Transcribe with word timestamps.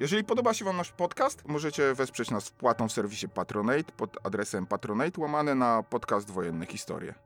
Jeżeli 0.00 0.24
podoba 0.24 0.54
się 0.54 0.64
Wam 0.64 0.76
nasz 0.76 0.92
podcast, 0.92 1.48
możecie 1.48 1.94
wesprzeć 1.94 2.30
nas 2.30 2.48
wpłatą 2.48 2.88
w 2.88 2.92
serwisie 2.92 3.28
Patronate 3.28 3.92
pod 3.96 4.26
adresem 4.26 4.66
patronate 4.66 5.20
łamane 5.20 5.54
na 5.54 5.82
podcast 5.82 6.30
Wojenne 6.30 6.66
Historie. 6.66 7.25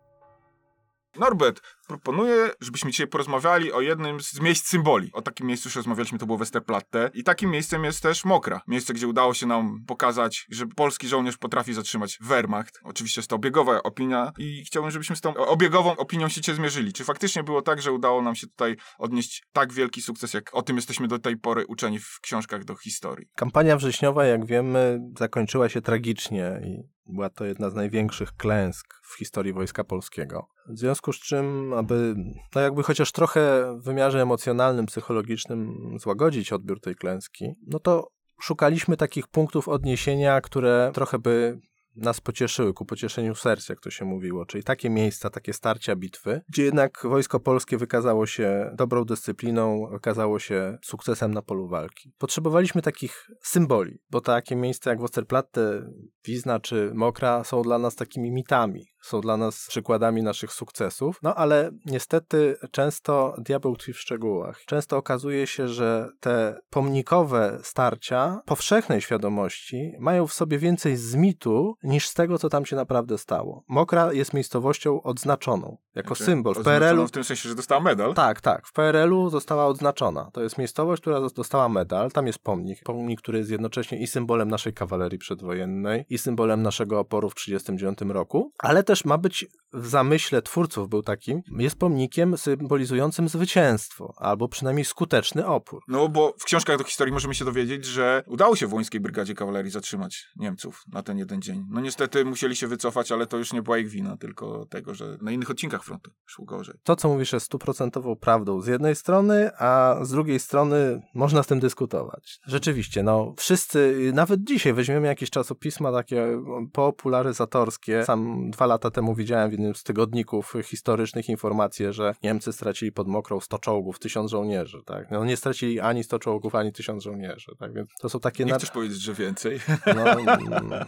Norbert, 1.19 1.60
proponuję, 1.88 2.50
żebyśmy 2.60 2.91
dzisiaj 2.91 3.06
porozmawiali 3.06 3.73
o 3.73 3.80
jednym 3.80 4.20
z 4.20 4.41
miejsc 4.41 4.66
symboli. 4.66 5.10
O 5.12 5.23
takim 5.23 5.46
miejscu 5.46 5.68
już 5.68 5.77
rozmawialiśmy, 5.77 6.18
to 6.18 6.27
było 6.27 6.38
Westerplatte. 6.38 7.10
I 7.14 7.24
takim 7.24 7.51
miejscem 7.51 7.84
jest 7.84 8.02
też 8.02 8.24
Mokra. 8.24 8.60
Miejsce, 8.68 8.95
gdzie 8.95 9.09
udało 9.09 9.34
się 9.34 9.46
nam 9.46 9.84
pokazać, 9.87 10.46
że 10.51 10.66
polski 10.66 11.09
żołnierz 11.09 11.37
potrafi 11.37 11.74
zatrzymać 11.74 12.18
Wehrmacht. 12.20 12.80
Oczywiście 12.84 13.20
jest 13.20 13.30
to 13.30 13.37
obiegowa 13.37 13.82
opinia 13.82 14.32
i 14.38 14.65
chciałbym, 14.65 14.91
żebyśmy 14.91 15.16
z 15.16 15.20
tą 15.20 15.34
obiegową 15.34 15.96
opinią 15.96 16.28
się 16.28 16.41
cię 16.41 16.54
zmierzyli. 16.54 16.92
Czy 16.92 17.04
faktycznie 17.04 17.42
było 17.42 17.62
tak, 17.62 17.82
że 17.82 17.92
udało 17.92 18.23
nam 18.23 18.34
się 18.34 18.46
tutaj 18.46 18.77
odnieść 18.98 19.45
tak 19.52 19.73
wielki 19.73 20.02
sukces, 20.02 20.34
jak 20.34 20.54
o 20.54 20.62
tym 20.62 20.77
jesteśmy 20.77 21.09
do 21.09 21.18
tej 21.18 21.37
pory 21.37 21.66
uczeni 21.66 21.98
w 21.98 22.20
książkach 22.23 22.65
do 22.65 22.77
historii? 22.77 23.27
Kampania 23.37 23.77
wrześniowa, 23.77 24.24
jak 24.24 24.46
wiemy, 24.46 25.01
zakończyła 25.18 25.68
się 25.68 25.80
tragicznie 25.80 26.60
i 26.65 27.01
była 27.06 27.30
to 27.30 27.45
jedna 27.45 27.70
z 27.70 27.74
największych 27.74 28.32
klęsk 28.32 28.95
w 29.04 29.18
historii 29.18 29.52
Wojska 29.52 29.85
Polskiego. 29.85 30.48
W 30.71 30.79
związku 30.79 31.13
z 31.13 31.16
czym, 31.16 31.73
aby 31.73 32.15
no 32.54 32.60
jakby 32.60 32.82
chociaż 32.82 33.13
trochę 33.13 33.74
w 33.80 33.85
wymiarze 33.85 34.23
emocjonalnym, 34.23 34.87
psychologicznym 34.87 35.76
złagodzić 36.01 36.52
odbiór 36.52 36.80
tej 36.80 36.95
klęski, 36.95 37.54
no 37.66 37.79
to 37.79 38.09
szukaliśmy 38.40 38.96
takich 38.96 39.29
punktów 39.29 39.68
odniesienia, 39.68 40.41
które 40.41 40.91
trochę 40.95 41.18
by 41.18 41.60
nas 41.96 42.21
pocieszyły, 42.21 42.74
ku 42.74 42.85
pocieszeniu 42.85 43.35
serc, 43.35 43.68
jak 43.68 43.80
to 43.80 43.91
się 43.91 44.04
mówiło, 44.04 44.46
czyli 44.46 44.65
takie 44.65 44.91
miejsca, 44.91 45.30
takie 45.30 45.52
starcia, 45.52 45.96
bitwy, 45.96 46.41
gdzie 46.48 46.65
jednak 46.65 47.01
Wojsko 47.04 47.41
Polskie 47.41 47.76
wykazało 47.76 48.26
się 48.26 48.71
dobrą 48.74 49.04
dyscypliną, 49.04 49.87
wykazało 49.93 50.38
się 50.38 50.79
sukcesem 50.82 51.35
na 51.35 51.43
polu 51.43 51.68
walki. 51.68 52.13
Potrzebowaliśmy 52.18 52.82
takich 52.82 53.30
symboli, 53.43 53.98
bo 54.10 54.21
takie 54.21 54.57
miejsca 54.57 54.91
jak 54.91 55.01
Westerplatte, 55.01 55.82
Wizna 56.24 56.60
czy 56.60 56.91
Mokra 56.95 57.45
są 57.45 57.63
dla 57.63 57.79
nas 57.79 57.96
takimi 57.96 58.30
mitami, 58.30 58.87
są 59.02 59.20
dla 59.20 59.37
nas 59.37 59.66
przykładami 59.68 60.23
naszych 60.23 60.52
sukcesów, 60.52 61.18
no 61.23 61.34
ale 61.34 61.70
niestety 61.87 62.56
często 62.70 63.34
diabeł 63.38 63.76
tkwi 63.76 63.92
w 63.92 64.00
szczegółach. 64.00 64.65
Często 64.66 64.97
okazuje 64.97 65.47
się, 65.47 65.69
że 65.69 66.09
te 66.20 66.60
pomnikowe 66.70 67.59
starcia 67.62 68.41
powszechnej 68.47 69.00
świadomości 69.00 69.92
mają 69.98 70.26
w 70.26 70.32
sobie 70.32 70.59
więcej 70.59 70.97
z 70.97 71.15
mitu 71.15 71.75
niż 71.82 72.09
z 72.09 72.15
tego, 72.15 72.38
co 72.38 72.48
tam 72.48 72.66
się 72.66 72.76
naprawdę 72.76 73.19
stało. 73.19 73.65
Mokra 73.69 74.12
jest 74.12 74.34
miejscowością 74.34 75.03
odznaczoną, 75.03 75.76
jako 75.94 76.09
Znaczy, 76.15 76.25
symbol. 76.25 76.55
W 76.55 76.62
PRL-u 76.62 77.06
W 77.06 77.10
tym 77.10 77.25
sensie, 77.25 77.49
że 77.49 77.55
dostała 77.55 77.81
medal. 77.81 78.15
tak, 78.15 78.41
tak. 78.41 78.66
W 78.66 78.72
PRL-u 78.72 79.31
została 79.31 79.66
odznaczona. 79.66 80.31
To 80.32 80.43
jest 80.43 80.59
miejscowość, 80.59 81.00
która 81.03 81.21
dostała 81.21 81.69
medal. 81.69 82.10
Tam 82.12 82.27
jest 82.27 82.38
pomnik. 82.38 82.82
Pomnik, 82.84 83.21
który 83.21 83.38
jest 83.38 83.50
jednocześnie 83.50 83.99
i 83.99 84.06
symbolem 84.06 84.49
naszej 84.49 84.72
kawalerii 84.75 85.19
przedwojennej, 85.19 86.05
i 86.10 86.19
symbolem 86.19 86.62
naszego 86.62 86.99
oporu 87.00 87.31
w 87.31 87.34
1939 87.34 88.15
roku, 88.15 88.53
ale 88.59 88.82
też 88.82 89.05
ma 89.05 89.19
być 89.19 89.47
w 89.72 89.87
zamyśle 89.87 90.43
twórców 90.43 90.88
był 90.88 91.03
takim, 91.03 91.43
jest 91.59 91.78
pomnikiem 91.78 92.38
symbolizującym 92.38 93.28
zwycięstwo, 93.28 94.14
albo 94.16 94.48
przynajmniej 94.48 94.84
skuteczny 94.84 95.47
opór. 95.47 95.82
No 95.88 96.09
bo 96.09 96.34
w 96.38 96.44
książkach 96.44 96.78
do 96.78 96.84
historii 96.84 97.12
możemy 97.12 97.34
się 97.34 97.44
dowiedzieć, 97.44 97.84
że 97.84 98.22
udało 98.26 98.56
się 98.56 98.66
Wołyńskiej 98.66 99.00
Brygadzie 99.00 99.34
Kawalerii 99.34 99.70
zatrzymać 99.70 100.26
Niemców 100.37 100.82
na 100.93 101.03
ten 101.03 101.19
jeden 101.19 101.43
dzień. 101.43 101.64
No 101.70 101.81
niestety 101.81 102.25
musieli 102.25 102.56
się 102.56 102.66
wycofać, 102.66 103.12
ale 103.12 103.26
to 103.26 103.37
już 103.37 103.53
nie 103.53 103.62
była 103.62 103.78
ich 103.78 103.88
wina, 103.88 104.16
tylko 104.16 104.66
tego, 104.66 104.94
że 104.94 105.19
na 105.22 105.32
innych 105.32 105.50
odcinkach 105.50 105.79
frontu 105.84 106.10
szło 106.30 106.44
gorzej. 106.44 106.74
To, 106.82 106.96
co 106.96 107.08
mówisz, 107.08 107.32
jest 107.32 107.46
stuprocentową 107.46 108.16
prawdą 108.16 108.60
z 108.60 108.66
jednej 108.66 108.96
strony, 108.96 109.50
a 109.58 109.98
z 110.02 110.10
drugiej 110.10 110.41
strony 110.41 111.02
można 111.14 111.42
z 111.42 111.46
tym 111.46 111.60
dyskutować. 111.60 112.38
Rzeczywiście, 112.46 113.02
no 113.02 113.34
wszyscy, 113.36 114.10
nawet 114.14 114.44
dzisiaj 114.44 114.72
weźmiemy 114.72 115.06
jakieś 115.06 115.30
czasopisma 115.30 115.92
takie 115.92 116.42
popularyzatorskie. 116.72 118.04
Sam 118.04 118.50
dwa 118.50 118.66
lata 118.66 118.90
temu 118.90 119.14
widziałem 119.14 119.48
w 119.48 119.52
jednym 119.52 119.74
z 119.74 119.82
tygodników 119.82 120.54
historycznych 120.64 121.28
informacje, 121.28 121.92
że 121.92 122.14
Niemcy 122.22 122.52
stracili 122.52 122.92
pod 122.92 123.08
Mokrą 123.08 123.40
100 123.40 123.58
czołgów, 123.58 123.98
1000 123.98 124.30
żołnierzy, 124.30 124.82
tak? 124.86 125.10
No 125.10 125.24
nie 125.24 125.36
stracili 125.36 125.80
ani 125.80 126.04
100 126.04 126.19
czołgów, 126.19 126.54
ani 126.54 126.72
1000 126.72 127.02
żołnierzy, 127.02 127.52
tak? 127.58 127.74
Więc 127.74 127.90
to 128.00 128.08
są 128.08 128.20
takie... 128.20 128.44
Nie 128.44 128.54
chcesz 128.54 128.70
powiedzieć, 128.70 129.00
że 129.00 129.14
więcej? 129.14 129.60
no, 129.96 130.02
mm, 130.20 130.86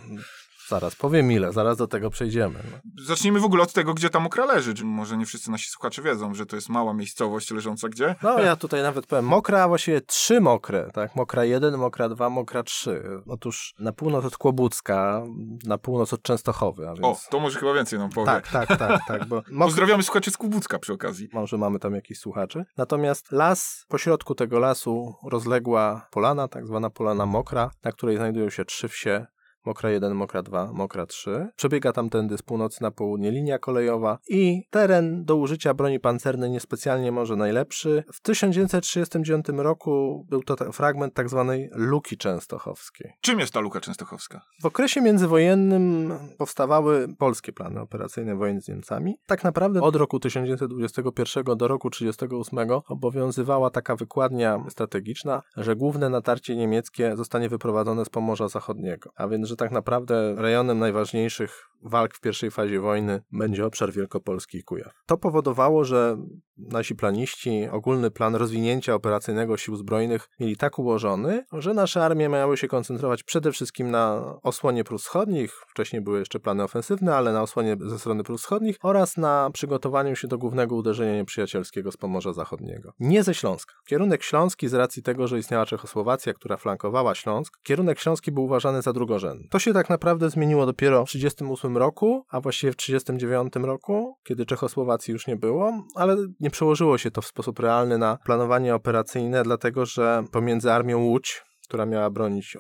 zaraz 0.73 0.95
powiem 0.97 1.33
ile, 1.33 1.53
zaraz 1.53 1.77
do 1.77 1.87
tego 1.87 2.11
przejdziemy. 2.11 2.59
No. 2.73 3.05
Zacznijmy 3.05 3.41
w 3.41 3.45
ogóle 3.45 3.63
od 3.63 3.73
tego, 3.73 3.95
gdzie 3.95 4.11
ta 4.11 4.21
Mokra 4.21 4.45
leży. 4.45 4.75
Może 4.85 5.17
nie 5.17 5.27
wszyscy 5.27 5.51
nasi 5.51 5.71
słuchacze 5.71 6.03
wiedzą, 6.03 6.35
że 6.35 6.47
to 6.47 6.57
jest 6.57 6.69
mała 6.69 6.95
miejscowość 6.95 7.51
leżąca 7.51 7.89
gdzie? 7.89 8.15
No 8.23 8.39
ja 8.39 8.57
tutaj 8.57 8.83
nawet 8.83 9.07
powiem, 9.07 9.25
mokra, 9.25 9.69
właściwie 9.69 10.01
trzy 10.01 10.41
mokre, 10.41 10.91
tak? 10.95 11.17
Mokra 11.17 11.45
1, 11.45 11.79
mokra 11.79 12.09
2, 12.09 12.31
mokra 12.31 12.63
3. 12.63 13.03
Otóż 13.27 13.75
na 13.79 13.93
północ 13.93 14.25
od 14.25 14.37
Kłobucka, 14.37 15.23
na 15.67 15.79
północ 15.79 16.13
od 16.13 16.23
Częstochowy, 16.23 16.85
więc... 16.85 17.01
O, 17.03 17.17
to 17.31 17.41
może 17.41 17.59
chyba 17.59 17.75
więcej 17.75 17.99
nam 17.99 18.11
powie. 18.11 18.27
Tak, 18.27 18.49
tak, 18.49 18.79
tak, 18.79 19.01
tak, 19.09 19.25
bo 19.25 19.43
mok... 19.51 19.69
Pozdrawiamy 19.73 20.03
słuchaczy 20.03 20.31
z 20.31 20.37
Kubucka 20.37 20.79
przy 20.79 20.93
okazji. 20.93 21.29
może 21.33 21.59
mamy 21.59 21.79
tam 21.79 21.95
jakichś 21.95 22.21
słuchaczy. 22.21 22.65
Natomiast 22.77 23.33
las, 23.33 23.85
pośrodku 23.89 24.35
tego 24.35 24.59
lasu 24.59 25.15
rozległa 25.31 26.09
polana, 26.11 26.49
tak 26.49 26.67
zwana 26.67 26.91
polana 26.91 27.27
mokra, 27.27 27.71
na 27.85 27.93
której 27.93 28.17
znajdują 28.17 28.51
się 28.51 28.65
trzy 28.65 28.89
wsie, 28.89 29.27
Mokra 29.65 29.91
1, 29.91 30.15
Mokra 30.15 30.43
2, 30.43 30.73
Mokra 30.73 31.07
3. 31.07 31.49
Przebiega 31.57 31.93
tamtędy 31.93 32.39
z 32.39 32.43
północy 32.43 32.83
na 32.83 32.91
południe 32.91 33.31
linia 33.31 33.59
kolejowa 33.59 34.19
i 34.29 34.63
teren 34.71 35.25
do 35.25 35.37
użycia 35.37 35.75
broni 35.75 36.01
pancernej 36.01 36.51
niespecjalnie 36.51 37.13
może 37.13 37.37
najlepszy. 37.37 38.05
W 38.13 38.21
1939 38.21 39.47
roku 39.49 40.27
był 40.31 40.43
to 40.43 40.73
fragment 40.73 41.15
tak 41.15 41.29
zwanej 41.29 41.71
Luki 41.73 42.17
Częstochowskiej. 42.17 43.13
Czym 43.21 43.41
jest 43.41 43.53
ta 43.53 43.61
luka 43.61 43.81
częstochowska? 43.81 44.41
W 44.63 44.67
okresie 44.67 45.01
międzywojennym 45.01 46.13
powstawały 46.39 47.09
polskie 47.19 47.53
plany 47.53 47.81
operacyjne 47.81 48.37
wojen 48.37 48.63
z 48.63 48.69
Niemcami. 48.69 49.15
Tak 49.27 49.45
naprawdę 49.45 49.81
od 49.81 49.97
roku 49.97 50.21
1921 50.21 51.57
do 51.57 51.69
roku 51.69 51.91
1938 51.91 52.83
obowiązywała 52.89 53.71
taka 53.71 53.97
wykładnia 53.97 54.65
strategiczna, 54.69 55.43
że 55.57 55.77
główne 55.77 56.09
natarcie 56.09 56.57
niemieckie 56.57 57.17
zostanie 57.17 57.49
wyprowadzone 57.49 58.05
z 58.05 58.09
Pomorza 58.09 58.49
Zachodniego. 58.49 59.11
A 59.17 59.29
więc, 59.29 59.52
że 59.53 59.57
tak 59.57 59.71
naprawdę 59.71 60.35
rejonem 60.39 60.79
najważniejszych 60.79 61.69
walk 61.83 62.15
w 62.15 62.21
pierwszej 62.21 62.51
fazie 62.51 62.81
wojny 62.81 63.23
będzie 63.33 63.67
obszar 63.67 63.93
Wielkopolski 63.93 64.59
i 64.59 64.63
Kujaw. 64.63 64.93
To 65.07 65.17
powodowało, 65.17 65.85
że 65.85 66.17
nasi 66.59 66.95
planiści 66.95 67.69
ogólny 67.71 68.11
plan 68.11 68.35
rozwinięcia 68.35 68.95
operacyjnego 68.95 69.57
sił 69.57 69.77
zbrojnych 69.77 70.29
mieli 70.41 70.57
tak 70.57 70.79
ułożony, 70.79 71.45
że 71.53 71.75
nasze 71.75 72.05
armie 72.05 72.29
miały 72.29 72.57
się 72.57 72.69
koncentrować 72.69 73.23
przede 73.23 73.53
wszystkim 73.53 73.91
na 73.91 74.35
osłonie 74.43 74.85
Prus 74.85 75.03
Wschodnich, 75.03 75.53
wcześniej 75.69 76.03
były 76.03 76.19
jeszcze 76.19 76.41
plany 76.41 76.63
ofensywne, 76.63 77.17
ale 77.17 77.33
na 77.33 77.43
osłonie 77.43 77.77
ze 77.81 77.99
strony 77.99 78.23
Prus 78.25 78.43
Wschodnich 78.43 78.77
oraz 78.83 79.17
na 79.17 79.51
przygotowaniu 79.53 80.17
się 80.17 80.29
do 80.29 80.39
głównego 80.39 80.77
uderzenia 80.77 81.17
nieprzyjacielskiego 81.17 81.93
z 81.93 81.97
Pomorza 81.97 82.33
Zachodniego. 82.33 82.93
Nie 83.01 83.23
ze 83.23 83.35
Śląska. 83.35 83.75
Kierunek 83.87 84.23
śląski 84.23 84.69
z 84.69 84.75
racji 84.75 85.03
tego, 85.03 85.27
że 85.27 85.39
istniała 85.39 85.67
Czechosłowacja, 85.67 86.35
która 86.35 86.57
flankowała 86.57 87.15
Śląsk, 87.15 87.59
kierunek 87.63 88.01
śląski 88.01 88.33
był 88.33 88.45
uważany 88.45 88.83
za 88.83 88.93
drugorzędny. 88.93 89.49
To 89.51 89.59
się 89.59 89.73
tak 89.73 89.91
naprawdę 89.91 90.31
zmieniło 90.31 90.67
dopiero 90.67 91.07
w 91.07 91.13
1938 91.13 91.77
roku, 91.77 92.27
a 92.31 92.41
właściwie 92.41 92.73
w 92.73 92.77
1939 92.77 93.67
roku, 93.67 94.17
kiedy 94.25 94.47
Czechosłowacji 94.47 95.13
już 95.13 95.27
nie 95.27 95.37
było, 95.37 95.73
ale 95.95 96.17
nie 96.41 96.51
przełożyło 96.53 96.99
się 96.99 97.11
to 97.11 97.23
w 97.23 97.27
sposób 97.27 97.59
realny 97.59 97.99
na 97.99 98.19
planowanie 98.25 98.75
operacyjne, 98.75 99.43
dlatego 99.43 99.87
że 99.87 100.25
pomiędzy 100.33 100.73
armią 100.73 100.99
Łódź, 100.99 101.43
która 101.69 101.87
miała 101.87 102.11
bronić 102.11 102.57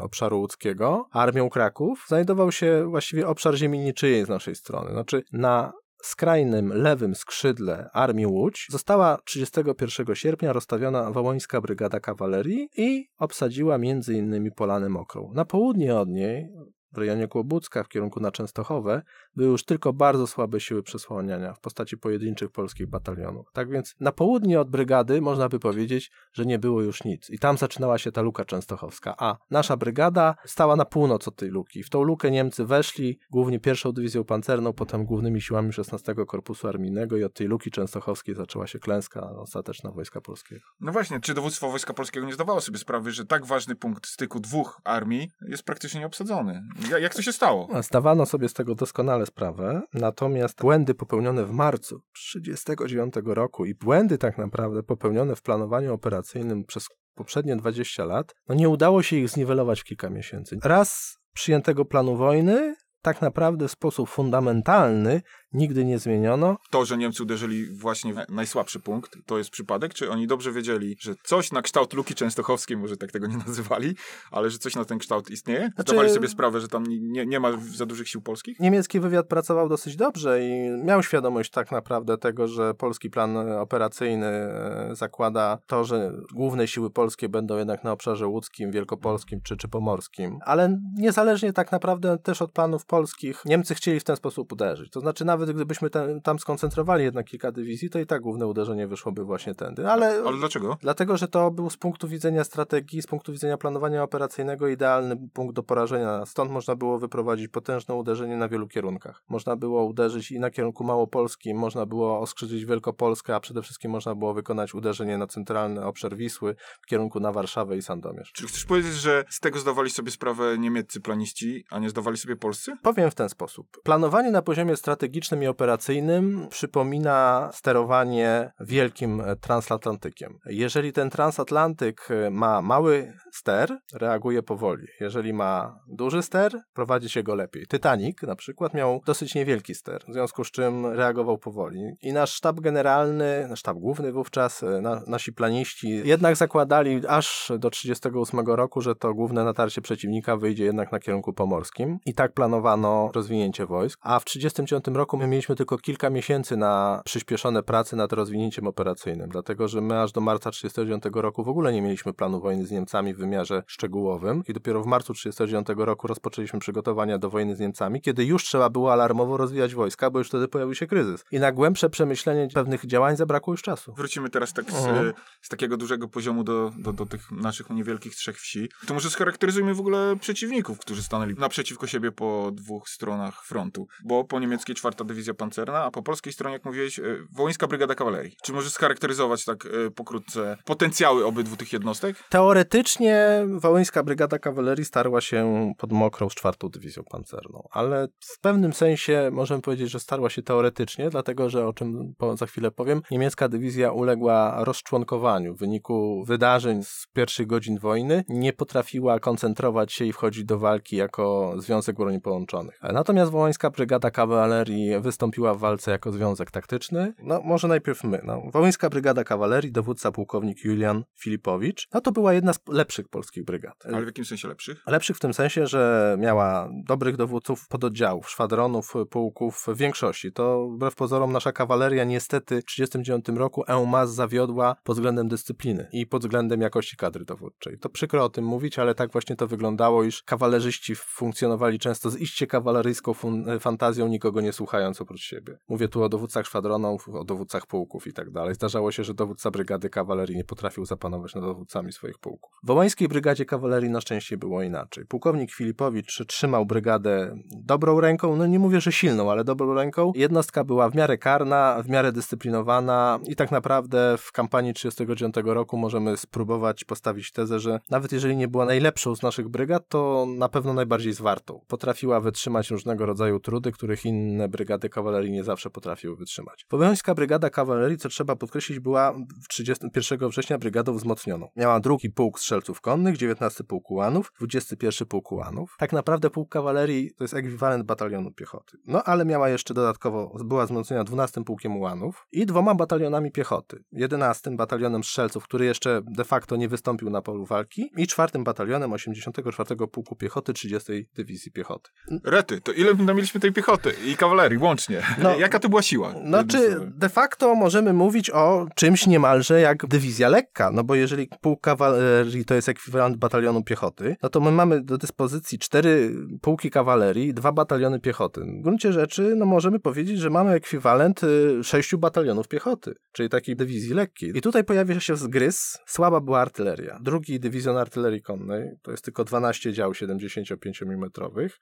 obszaru 0.00 0.38
łódzkiego, 0.38 1.06
armią 1.12 1.50
Kraków, 1.50 2.04
znajdował 2.08 2.52
się 2.52 2.86
właściwie 2.90 3.28
obszar 3.28 3.54
ziemi 3.54 3.78
niczyjej 3.78 4.24
z 4.24 4.28
naszej 4.28 4.54
strony. 4.54 4.90
Znaczy 4.90 5.22
na 5.32 5.72
skrajnym 6.02 6.72
lewym 6.72 7.14
skrzydle 7.14 7.90
Armii 7.92 8.26
Łódź 8.26 8.66
została 8.70 9.18
31 9.24 10.16
sierpnia 10.16 10.52
rozstawiona 10.52 11.10
Wołońska 11.10 11.60
Brygada 11.60 12.00
Kawalerii 12.00 12.68
i 12.76 13.08
obsadziła 13.18 13.74
m.in. 13.74 14.50
Polanę 14.56 14.88
Mokrą. 14.88 15.32
Na 15.34 15.44
południe 15.44 15.96
od 15.96 16.08
niej 16.08 16.48
w 16.96 16.98
rejonie 16.98 17.28
Kłobucka 17.28 17.84
w 17.84 17.88
kierunku 17.88 18.20
na 18.20 18.30
Częstochowę 18.30 19.02
były 19.36 19.50
już 19.50 19.64
tylko 19.64 19.92
bardzo 19.92 20.26
słabe 20.26 20.60
siły 20.60 20.82
przesłaniania 20.82 21.54
w 21.54 21.60
postaci 21.60 21.98
pojedynczych 21.98 22.50
polskich 22.50 22.86
batalionów. 22.86 23.50
Tak 23.52 23.70
więc 23.70 23.94
na 24.00 24.12
południe 24.12 24.60
od 24.60 24.70
brygady 24.70 25.20
można 25.20 25.48
by 25.48 25.58
powiedzieć, 25.58 26.10
że 26.32 26.46
nie 26.46 26.58
było 26.58 26.82
już 26.82 27.04
nic. 27.04 27.30
I 27.30 27.38
tam 27.38 27.58
zaczynała 27.58 27.98
się 27.98 28.12
ta 28.12 28.22
luka 28.22 28.44
częstochowska. 28.44 29.14
A 29.18 29.36
nasza 29.50 29.76
brygada 29.76 30.34
stała 30.44 30.76
na 30.76 30.84
północ 30.84 31.28
od 31.28 31.36
tej 31.36 31.50
luki. 31.50 31.82
W 31.82 31.90
tą 31.90 32.02
lukę 32.02 32.30
Niemcy 32.30 32.64
weszli, 32.64 33.18
głównie 33.30 33.60
pierwszą 33.60 33.92
dywizją 33.92 34.24
pancerną, 34.24 34.72
potem 34.72 35.04
głównymi 35.04 35.40
siłami 35.40 35.72
16 35.72 36.14
Korpusu 36.26 36.68
Armijnego 36.68 37.16
i 37.16 37.24
od 37.24 37.34
tej 37.34 37.46
luki 37.46 37.70
częstochowskiej 37.70 38.34
zaczęła 38.34 38.66
się 38.66 38.78
klęska 38.78 39.30
ostateczna 39.30 39.90
Wojska 39.90 40.20
Polskiego. 40.20 40.66
No 40.80 40.92
właśnie, 40.92 41.20
czy 41.20 41.34
dowództwo 41.34 41.70
Wojska 41.70 41.94
Polskiego 41.94 42.26
nie 42.26 42.34
zdawało 42.34 42.60
sobie 42.60 42.78
sprawy, 42.78 43.10
że 43.10 43.26
tak 43.26 43.46
ważny 43.46 43.74
punkt 43.76 44.06
styku 44.06 44.40
dwóch 44.40 44.80
armii 44.84 45.30
jest 45.48 45.62
praktycznie 45.62 46.00
nieobsadzony? 46.00 46.62
Ja- 46.90 46.98
Jak 46.98 47.14
to 47.14 47.22
się 47.22 47.32
stało? 47.32 47.68
Zdawano 47.82 48.26
sobie 48.26 48.48
z 48.48 48.52
tego 48.54 48.74
doskonale 48.74 49.26
sprawę, 49.26 49.82
natomiast 49.94 50.60
błędy 50.60 50.94
popełnione 50.94 51.44
w 51.44 51.50
marcu 51.50 52.00
1939 52.14 53.14
roku 53.34 53.64
i 53.64 53.74
błędy 53.74 54.18
tak 54.18 54.38
naprawdę 54.38 54.82
popełnione 54.82 55.36
w 55.36 55.42
planowaniu 55.42 55.94
operacyjnym 55.94 56.64
przez 56.64 56.86
poprzednie 57.14 57.56
20 57.56 58.04
lat, 58.04 58.34
no 58.48 58.54
nie 58.54 58.68
udało 58.68 59.02
się 59.02 59.16
ich 59.16 59.28
zniwelować 59.28 59.80
w 59.80 59.84
kilka 59.84 60.10
miesięcy. 60.10 60.58
Raz 60.64 61.16
przyjętego 61.34 61.84
planu 61.84 62.16
wojny 62.16 62.74
tak 63.02 63.22
naprawdę 63.22 63.68
w 63.68 63.70
sposób 63.70 64.08
fundamentalny 64.08 65.22
nigdy 65.56 65.84
nie 65.84 65.98
zmieniono. 65.98 66.56
To, 66.70 66.84
że 66.84 66.96
Niemcy 66.96 67.22
uderzyli 67.22 67.66
właśnie 67.66 68.14
w 68.14 68.28
najsłabszy 68.28 68.80
punkt, 68.80 69.16
to 69.26 69.38
jest 69.38 69.50
przypadek? 69.50 69.94
Czy 69.94 70.10
oni 70.10 70.26
dobrze 70.26 70.52
wiedzieli, 70.52 70.96
że 71.00 71.14
coś 71.24 71.52
na 71.52 71.62
kształt 71.62 71.92
Luki 71.92 72.14
Częstochowskiej, 72.14 72.76
może 72.76 72.96
tak 72.96 73.12
tego 73.12 73.26
nie 73.26 73.36
nazywali, 73.46 73.94
ale 74.30 74.50
że 74.50 74.58
coś 74.58 74.76
na 74.76 74.84
ten 74.84 74.98
kształt 74.98 75.30
istnieje? 75.30 75.70
Znaczy- 75.74 75.92
Zdawali 75.92 76.10
sobie 76.10 76.28
sprawę, 76.28 76.60
że 76.60 76.68
tam 76.68 76.84
nie, 76.86 77.26
nie 77.26 77.40
ma 77.40 77.52
za 77.74 77.86
dużych 77.86 78.08
sił 78.08 78.20
polskich? 78.20 78.60
Niemiecki 78.60 79.00
wywiad 79.00 79.26
pracował 79.26 79.68
dosyć 79.68 79.96
dobrze 79.96 80.42
i 80.42 80.70
miał 80.84 81.02
świadomość 81.02 81.50
tak 81.50 81.72
naprawdę 81.72 82.18
tego, 82.18 82.48
że 82.48 82.74
polski 82.74 83.10
plan 83.10 83.36
operacyjny 83.36 84.26
e, 84.26 84.90
zakłada 84.92 85.58
to, 85.66 85.84
że 85.84 86.12
główne 86.34 86.68
siły 86.68 86.90
polskie 86.90 87.28
będą 87.28 87.58
jednak 87.58 87.84
na 87.84 87.92
obszarze 87.92 88.26
łódzkim, 88.26 88.70
wielkopolskim 88.70 89.40
czy, 89.40 89.56
czy 89.56 89.68
pomorskim. 89.68 90.38
Ale 90.44 90.80
niezależnie 90.98 91.52
tak 91.52 91.72
naprawdę 91.72 92.18
też 92.18 92.42
od 92.42 92.52
planów 92.52 92.86
polskich, 92.86 93.42
Niemcy 93.44 93.74
chcieli 93.74 94.00
w 94.00 94.04
ten 94.04 94.16
sposób 94.16 94.52
uderzyć. 94.52 94.90
To 94.90 95.00
znaczy 95.00 95.24
nawet 95.24 95.45
gdybyśmy 95.54 95.90
tam, 95.90 96.20
tam 96.20 96.38
skoncentrowali 96.38 97.04
jednak 97.04 97.26
kilka 97.26 97.52
dywizji, 97.52 97.90
to 97.90 97.98
i 97.98 98.06
tak 98.06 98.22
główne 98.22 98.46
uderzenie 98.46 98.86
wyszłoby 98.86 99.24
właśnie 99.24 99.54
tędy. 99.54 99.90
Ale, 99.90 100.22
Ale 100.26 100.36
dlaczego? 100.36 100.76
Dlatego, 100.80 101.16
że 101.16 101.28
to 101.28 101.50
był 101.50 101.70
z 101.70 101.76
punktu 101.76 102.08
widzenia 102.08 102.44
strategii, 102.44 103.02
z 103.02 103.06
punktu 103.06 103.32
widzenia 103.32 103.58
planowania 103.58 104.02
operacyjnego 104.02 104.68
idealny 104.68 105.28
punkt 105.32 105.54
do 105.54 105.62
porażenia. 105.62 106.26
Stąd 106.26 106.50
można 106.50 106.76
było 106.76 106.98
wyprowadzić 106.98 107.48
potężne 107.48 107.94
uderzenie 107.94 108.36
na 108.36 108.48
wielu 108.48 108.68
kierunkach. 108.68 109.22
Można 109.28 109.56
było 109.56 109.84
uderzyć 109.84 110.30
i 110.30 110.40
na 110.40 110.50
kierunku 110.50 110.84
małopolskim, 110.84 111.58
można 111.58 111.86
było 111.86 112.20
oskrzyżyć 112.20 112.64
Wielkopolskę, 112.64 113.34
a 113.34 113.40
przede 113.40 113.62
wszystkim 113.62 113.90
można 113.90 114.14
było 114.14 114.34
wykonać 114.34 114.74
uderzenie 114.74 115.18
na 115.18 115.26
centralny 115.26 115.84
obszar 115.84 116.16
Wisły 116.16 116.56
w 116.82 116.86
kierunku 116.86 117.20
na 117.20 117.32
Warszawę 117.32 117.76
i 117.76 117.82
Sandomierz. 117.82 118.32
Czy 118.32 118.46
chcesz 118.46 118.64
powiedzieć, 118.64 118.92
że 118.92 119.24
z 119.28 119.40
tego 119.40 119.58
zdawali 119.58 119.90
sobie 119.90 120.10
sprawę 120.10 120.58
niemieccy 120.58 121.00
planiści, 121.00 121.64
a 121.70 121.78
nie 121.78 121.90
zdawali 121.90 122.16
sobie 122.16 122.36
polscy? 122.36 122.72
Powiem 122.82 123.10
w 123.10 123.14
ten 123.14 123.28
sposób. 123.28 123.82
Planowanie 123.82 124.30
na 124.30 124.42
poziomie 124.42 124.76
strategicznym 124.76 125.35
i 125.42 125.46
operacyjnym 125.46 126.46
przypomina 126.50 127.50
sterowanie 127.52 128.52
wielkim 128.60 129.20
e, 129.20 129.36
transatlantykiem. 129.36 130.38
Jeżeli 130.46 130.92
ten 130.92 131.10
transatlantyk 131.10 132.08
e, 132.10 132.30
ma 132.30 132.62
mały 132.62 133.12
ster, 133.32 133.78
reaguje 133.94 134.42
powoli. 134.42 134.86
Jeżeli 135.00 135.32
ma 135.32 135.80
duży 135.88 136.22
ster, 136.22 136.60
prowadzi 136.74 137.08
się 137.08 137.22
go 137.22 137.34
lepiej. 137.34 137.66
Titanic 137.66 138.22
na 138.22 138.36
przykład 138.36 138.74
miał 138.74 139.00
dosyć 139.06 139.34
niewielki 139.34 139.74
ster, 139.74 140.04
w 140.08 140.12
związku 140.12 140.44
z 140.44 140.50
czym 140.50 140.86
reagował 140.86 141.38
powoli. 141.38 141.96
I 142.02 142.12
nasz 142.12 142.32
sztab 142.32 142.60
generalny, 142.60 143.46
nasz 143.48 143.58
sztab 143.58 143.78
główny 143.78 144.12
wówczas, 144.12 144.62
e, 144.62 144.80
na, 144.80 145.02
nasi 145.06 145.32
planiści 145.32 145.88
jednak 146.04 146.36
zakładali 146.36 147.06
aż 147.08 147.52
do 147.58 147.70
1938 147.70 148.56
roku, 148.56 148.80
że 148.80 148.94
to 148.94 149.14
główne 149.14 149.44
natarcie 149.44 149.80
przeciwnika 149.80 150.36
wyjdzie 150.36 150.64
jednak 150.64 150.92
na 150.92 150.98
kierunku 150.98 151.32
pomorskim. 151.32 151.98
I 152.06 152.14
tak 152.14 152.32
planowano 152.32 153.10
rozwinięcie 153.14 153.66
wojsk. 153.66 153.98
A 154.02 154.18
w 154.18 154.24
1939 154.24 154.96
roku 154.96 155.15
my 155.16 155.26
mieliśmy 155.26 155.56
tylko 155.56 155.78
kilka 155.78 156.10
miesięcy 156.10 156.56
na 156.56 157.02
przyspieszone 157.04 157.62
prace 157.62 157.96
nad 157.96 158.12
rozwinięciem 158.12 158.66
operacyjnym, 158.66 159.28
dlatego 159.30 159.68
że 159.68 159.80
my 159.80 160.00
aż 160.00 160.12
do 160.12 160.20
marca 160.20 160.50
1939 160.50 161.22
roku 161.22 161.44
w 161.44 161.48
ogóle 161.48 161.72
nie 161.72 161.82
mieliśmy 161.82 162.12
planu 162.12 162.40
wojny 162.40 162.66
z 162.66 162.70
Niemcami 162.70 163.14
w 163.14 163.18
wymiarze 163.18 163.62
szczegółowym 163.66 164.42
i 164.48 164.52
dopiero 164.52 164.82
w 164.82 164.86
marcu 164.86 165.14
1939 165.14 165.86
roku 165.86 166.06
rozpoczęliśmy 166.06 166.60
przygotowania 166.60 167.18
do 167.18 167.30
wojny 167.30 167.56
z 167.56 167.60
Niemcami, 167.60 168.00
kiedy 168.00 168.24
już 168.24 168.44
trzeba 168.44 168.70
było 168.70 168.92
alarmowo 168.92 169.36
rozwijać 169.36 169.74
wojska, 169.74 170.10
bo 170.10 170.18
już 170.18 170.28
wtedy 170.28 170.48
pojawił 170.48 170.74
się 170.74 170.86
kryzys. 170.86 171.24
I 171.32 171.38
na 171.40 171.52
głębsze 171.52 171.90
przemyślenie 171.90 172.48
pewnych 172.54 172.86
działań 172.86 173.16
zabrakło 173.16 173.52
już 173.52 173.62
czasu. 173.62 173.94
Wrócimy 173.94 174.30
teraz 174.30 174.52
tak 174.52 174.70
z, 174.72 174.86
Mhm. 174.86 175.08
e, 175.08 175.12
z 175.42 175.48
takiego 175.48 175.76
dużego 175.76 176.08
poziomu 176.08 176.44
do, 176.44 176.72
do, 176.78 176.92
do 176.92 177.06
tych 177.06 177.30
naszych 177.30 177.70
niewielkich 177.70 178.14
trzech 178.14 178.36
wsi. 178.40 178.68
To 178.86 178.94
może 178.94 179.10
scharakteryzujmy 179.10 179.74
w 179.74 179.80
ogóle 179.80 180.16
przeciwników, 180.20 180.78
którzy 180.78 181.02
stanęli 181.02 181.34
naprzeciwko 181.34 181.86
siebie 181.86 182.12
po 182.12 182.50
dwóch 182.52 182.88
stronach 182.88 183.44
frontu. 183.44 183.86
Bo 184.04 184.24
po 184.24 184.40
niemieckiej 184.40 184.74
czwarta 184.76 185.04
dywizja 185.06 185.34
pancerna, 185.34 185.84
a 185.84 185.90
po 185.90 186.02
polskiej 186.02 186.32
stronie, 186.32 186.52
jak 186.52 186.64
mówiłeś, 186.64 186.98
e, 186.98 187.02
Wołyńska 187.32 187.66
Brygada 187.66 187.94
Kawalerii. 187.94 188.36
Czy 188.42 188.52
możesz 188.52 188.72
scharakteryzować 188.72 189.44
tak 189.44 189.66
e, 189.66 189.90
pokrótce 189.90 190.56
potencjały 190.64 191.26
obydwu 191.26 191.56
tych 191.56 191.72
jednostek? 191.72 192.16
Teoretycznie 192.28 193.46
Wołyńska 193.60 194.02
Brygada 194.02 194.38
Kawalerii 194.38 194.84
starła 194.84 195.20
się 195.20 195.72
pod 195.78 195.92
Mokrą 195.92 196.30
z 196.30 196.34
czwartą 196.34 196.68
dywizją 196.68 197.02
pancerną, 197.10 197.68
ale 197.70 198.08
w 198.20 198.40
pewnym 198.40 198.72
sensie 198.72 199.30
możemy 199.32 199.62
powiedzieć, 199.62 199.90
że 199.90 200.00
starła 200.00 200.30
się 200.30 200.42
teoretycznie, 200.42 201.10
dlatego 201.10 201.50
że 201.50 201.66
o 201.66 201.72
czym 201.72 202.14
za 202.34 202.46
chwilę 202.46 202.70
powiem, 202.70 203.02
niemiecka 203.10 203.48
dywizja 203.48 203.92
uległa 203.92 204.64
rozczłonkowaniu 204.64 205.54
w 205.54 205.58
wyniku 205.58 206.24
wydarzeń 206.24 206.82
z 206.82 207.06
pierwszych 207.12 207.46
godzin 207.46 207.78
wojny, 207.78 208.24
nie 208.28 208.52
potrafiła 208.52 209.20
koncentrować 209.20 209.92
się 209.92 210.04
i 210.04 210.12
wchodzić 210.12 210.44
do 210.44 210.58
walki 210.58 210.96
jako 210.96 211.54
Związek 211.58 211.96
Broni 211.96 212.20
Połączonych. 212.20 212.78
Natomiast 212.82 213.32
Wołyńska 213.32 213.70
Brygada 213.70 214.10
Kawalerii 214.10 214.95
wystąpiła 215.00 215.54
w 215.54 215.58
walce 215.58 215.90
jako 215.90 216.12
związek 216.12 216.50
taktyczny. 216.50 217.14
No 217.22 217.40
może 217.44 217.68
najpierw 217.68 218.04
my. 218.04 218.20
No. 218.24 218.42
Wołyńska 218.52 218.90
Brygada 218.90 219.24
Kawalerii, 219.24 219.72
dowódca 219.72 220.12
pułkownik 220.12 220.64
Julian 220.64 221.04
Filipowicz, 221.18 221.88
no 221.94 222.00
to 222.00 222.12
była 222.12 222.32
jedna 222.32 222.52
z 222.52 222.58
lepszych 222.68 223.08
polskich 223.08 223.44
brygad. 223.44 223.86
Ale 223.86 224.02
w 224.02 224.06
jakim 224.06 224.24
sensie 224.24 224.48
lepszych? 224.48 224.82
Lepszych 224.86 225.16
w 225.16 225.20
tym 225.20 225.34
sensie, 225.34 225.66
że 225.66 226.16
miała 226.20 226.68
dobrych 226.84 227.16
dowódców 227.16 227.68
pododdziałów, 227.68 228.30
szwadronów, 228.30 228.94
pułków 229.10 229.66
w 229.68 229.76
większości. 229.76 230.32
To 230.32 230.68
wbrew 230.68 230.94
pozorom 230.94 231.32
nasza 231.32 231.52
kawaleria 231.52 232.04
niestety 232.04 232.62
w 232.62 232.64
1939 232.64 233.38
roku 233.38 233.64
EUMAS 233.66 234.10
zawiodła 234.10 234.76
pod 234.84 234.96
względem 234.96 235.28
dyscypliny 235.28 235.88
i 235.92 236.06
pod 236.06 236.22
względem 236.22 236.60
jakości 236.60 236.96
kadry 236.96 237.24
dowódczej. 237.24 237.78
To 237.78 237.88
przykro 237.88 238.24
o 238.24 238.28
tym 238.28 238.44
mówić, 238.44 238.78
ale 238.78 238.94
tak 238.94 239.12
właśnie 239.12 239.36
to 239.36 239.46
wyglądało, 239.46 240.04
iż 240.04 240.22
kawalerzyści 240.22 240.94
funkcjonowali 240.96 241.78
często 241.78 242.10
z 242.10 242.16
iście 242.16 242.46
kawaleryjską 242.46 243.12
fun- 243.12 243.60
fantazją, 243.60 244.08
nikogo 244.08 244.40
nie 244.40 244.52
słuchając 244.52 244.85
oprócz 245.00 245.20
siebie. 245.20 245.58
Mówię 245.68 245.88
tu 245.88 246.02
o 246.02 246.08
dowódcach 246.08 246.46
szwadronów, 246.46 247.08
o 247.08 247.24
dowódcach 247.24 247.66
pułków 247.66 248.06
i 248.06 248.12
tak 248.12 248.30
dalej. 248.30 248.54
Zdarzało 248.54 248.92
się, 248.92 249.04
że 249.04 249.14
dowódca 249.14 249.50
brygady 249.50 249.90
kawalerii 249.90 250.36
nie 250.36 250.44
potrafił 250.44 250.84
zapanować 250.84 251.34
nad 251.34 251.44
dowódcami 251.44 251.92
swoich 251.92 252.18
pułków. 252.18 252.52
W 252.62 252.66
Wołańskiej 252.66 253.08
Brygadzie 253.08 253.44
Kawalerii 253.44 253.90
na 253.90 254.00
szczęście 254.00 254.36
było 254.36 254.62
inaczej. 254.62 255.04
Pułkownik 255.04 255.52
Filipowicz 255.52 256.26
trzymał 256.26 256.66
brygadę 256.66 257.36
dobrą 257.56 258.00
ręką, 258.00 258.36
no 258.36 258.46
nie 258.46 258.58
mówię, 258.58 258.80
że 258.80 258.92
silną, 258.92 259.30
ale 259.30 259.44
dobrą 259.44 259.74
ręką. 259.74 260.12
Jednostka 260.14 260.64
była 260.64 260.90
w 260.90 260.94
miarę 260.94 261.18
karna, 261.18 261.82
w 261.82 261.88
miarę 261.88 262.12
dyscyplinowana 262.12 263.18
i 263.28 263.36
tak 263.36 263.50
naprawdę 263.50 264.14
w 264.18 264.32
kampanii 264.32 264.74
1939 264.74 265.54
roku 265.54 265.76
możemy 265.76 266.16
spróbować 266.16 266.84
postawić 266.84 267.32
tezę, 267.32 267.60
że 267.60 267.80
nawet 267.90 268.12
jeżeli 268.12 268.36
nie 268.36 268.48
była 268.48 268.64
najlepszą 268.64 269.16
z 269.16 269.22
naszych 269.22 269.48
brygad, 269.48 269.88
to 269.88 270.26
na 270.38 270.48
pewno 270.48 270.72
najbardziej 270.72 271.12
zwartą. 271.12 271.60
Potrafiła 271.68 272.20
wytrzymać 272.20 272.70
różnego 272.70 273.06
rodzaju 273.06 273.40
trudy, 273.40 273.72
których 273.72 274.04
inne 274.04 274.48
brygady 274.48 274.75
kawalerii 274.78 275.32
nie 275.32 275.44
zawsze 275.44 275.70
potrafiły 275.70 276.16
wytrzymać. 276.16 276.66
Wołyńska 276.70 277.14
Brygada 277.14 277.50
Kawalerii, 277.50 277.98
co 277.98 278.08
trzeba 278.08 278.36
podkreślić, 278.36 278.80
była 278.80 279.12
w 279.12 279.48
31 279.48 280.28
września 280.28 280.58
brygadą 280.58 280.96
wzmocnioną. 280.96 281.48
Miała 281.56 281.80
drugi 281.80 282.10
pułk 282.10 282.40
strzelców 282.40 282.80
konnych, 282.80 283.16
19 283.16 283.64
pułk 283.64 283.90
ułanów, 283.90 284.32
21 284.38 285.08
pułk 285.08 285.32
ułanów. 285.32 285.76
Tak 285.78 285.92
naprawdę 285.92 286.30
pułk 286.30 286.48
kawalerii 286.50 287.10
to 287.14 287.24
jest 287.24 287.34
ekwiwalent 287.34 287.84
batalionu 287.84 288.32
piechoty. 288.32 288.78
No 288.86 289.02
ale 289.02 289.24
miała 289.24 289.48
jeszcze 289.48 289.74
dodatkowo, 289.74 290.36
była 290.44 290.66
wzmocniona 290.66 291.04
12 291.04 291.44
pułkiem 291.44 291.76
ułanów 291.76 292.26
i 292.32 292.46
dwoma 292.46 292.74
batalionami 292.74 293.32
piechoty. 293.32 293.84
11 293.92 294.50
batalionem 294.56 295.04
strzelców, 295.04 295.44
który 295.44 295.64
jeszcze 295.64 296.02
de 296.04 296.24
facto 296.24 296.56
nie 296.56 296.68
wystąpił 296.68 297.10
na 297.10 297.22
polu 297.22 297.46
walki 297.46 297.90
i 297.96 298.06
czwartym 298.06 298.44
batalionem 298.44 298.92
84 298.92 299.76
pułku 299.92 300.16
piechoty 300.16 300.52
30 300.52 301.08
dywizji 301.14 301.52
piechoty. 301.52 301.90
Rety, 302.24 302.60
to 302.60 302.72
ile 302.72 302.94
my 302.94 303.14
mieliśmy 303.14 303.40
tej 303.40 303.52
piechoty 303.52 303.92
i 304.06 304.16
kawalerii 304.16 304.58
łącznie? 304.66 305.02
No, 305.22 305.36
Jaka 305.36 305.58
to 305.58 305.68
była 305.68 305.82
siła? 305.82 306.14
No 306.22 306.38
Jednym 306.38 306.48
czy 306.48 306.70
słowem. 306.70 306.92
de 306.96 307.08
facto 307.08 307.54
możemy 307.54 307.92
mówić 307.92 308.30
o 308.30 308.66
czymś 308.74 309.06
niemalże 309.06 309.60
jak 309.60 309.86
dywizja 309.86 310.28
lekka, 310.28 310.70
no 310.70 310.84
bo 310.84 310.94
jeżeli 310.94 311.28
pułk 311.40 311.60
kawalerii 311.60 312.44
to 312.44 312.54
jest 312.54 312.68
ekwiwalent 312.68 313.16
batalionu 313.16 313.62
piechoty, 313.62 314.16
no 314.22 314.28
to 314.28 314.40
my 314.40 314.52
mamy 314.52 314.82
do 314.82 314.98
dyspozycji 314.98 315.58
cztery 315.58 316.14
pułki 316.42 316.70
kawalerii, 316.70 317.34
dwa 317.34 317.52
bataliony 317.52 318.00
piechoty. 318.00 318.40
W 318.40 318.62
gruncie 318.62 318.92
rzeczy 318.92 319.34
no 319.36 319.46
możemy 319.46 319.80
powiedzieć, 319.80 320.18
że 320.18 320.30
mamy 320.30 320.50
ekwiwalent 320.50 321.24
y, 321.24 321.64
sześciu 321.64 321.98
batalionów 321.98 322.48
piechoty, 322.48 322.94
czyli 323.12 323.28
takiej 323.28 323.56
dywizji 323.56 323.94
lekkiej. 323.94 324.38
I 324.38 324.40
tutaj 324.40 324.64
pojawia 324.64 325.00
się 325.00 325.16
zgryz, 325.16 325.78
słaba 325.86 326.20
była 326.20 326.40
artyleria. 326.40 326.98
Drugi 327.02 327.40
dywizjon 327.40 327.76
artylerii 327.76 328.22
konnej, 328.22 328.70
to 328.82 328.90
jest 328.90 329.04
tylko 329.04 329.24
12 329.24 329.72
dział 329.72 329.94
75 329.94 330.82
mm, 330.82 331.10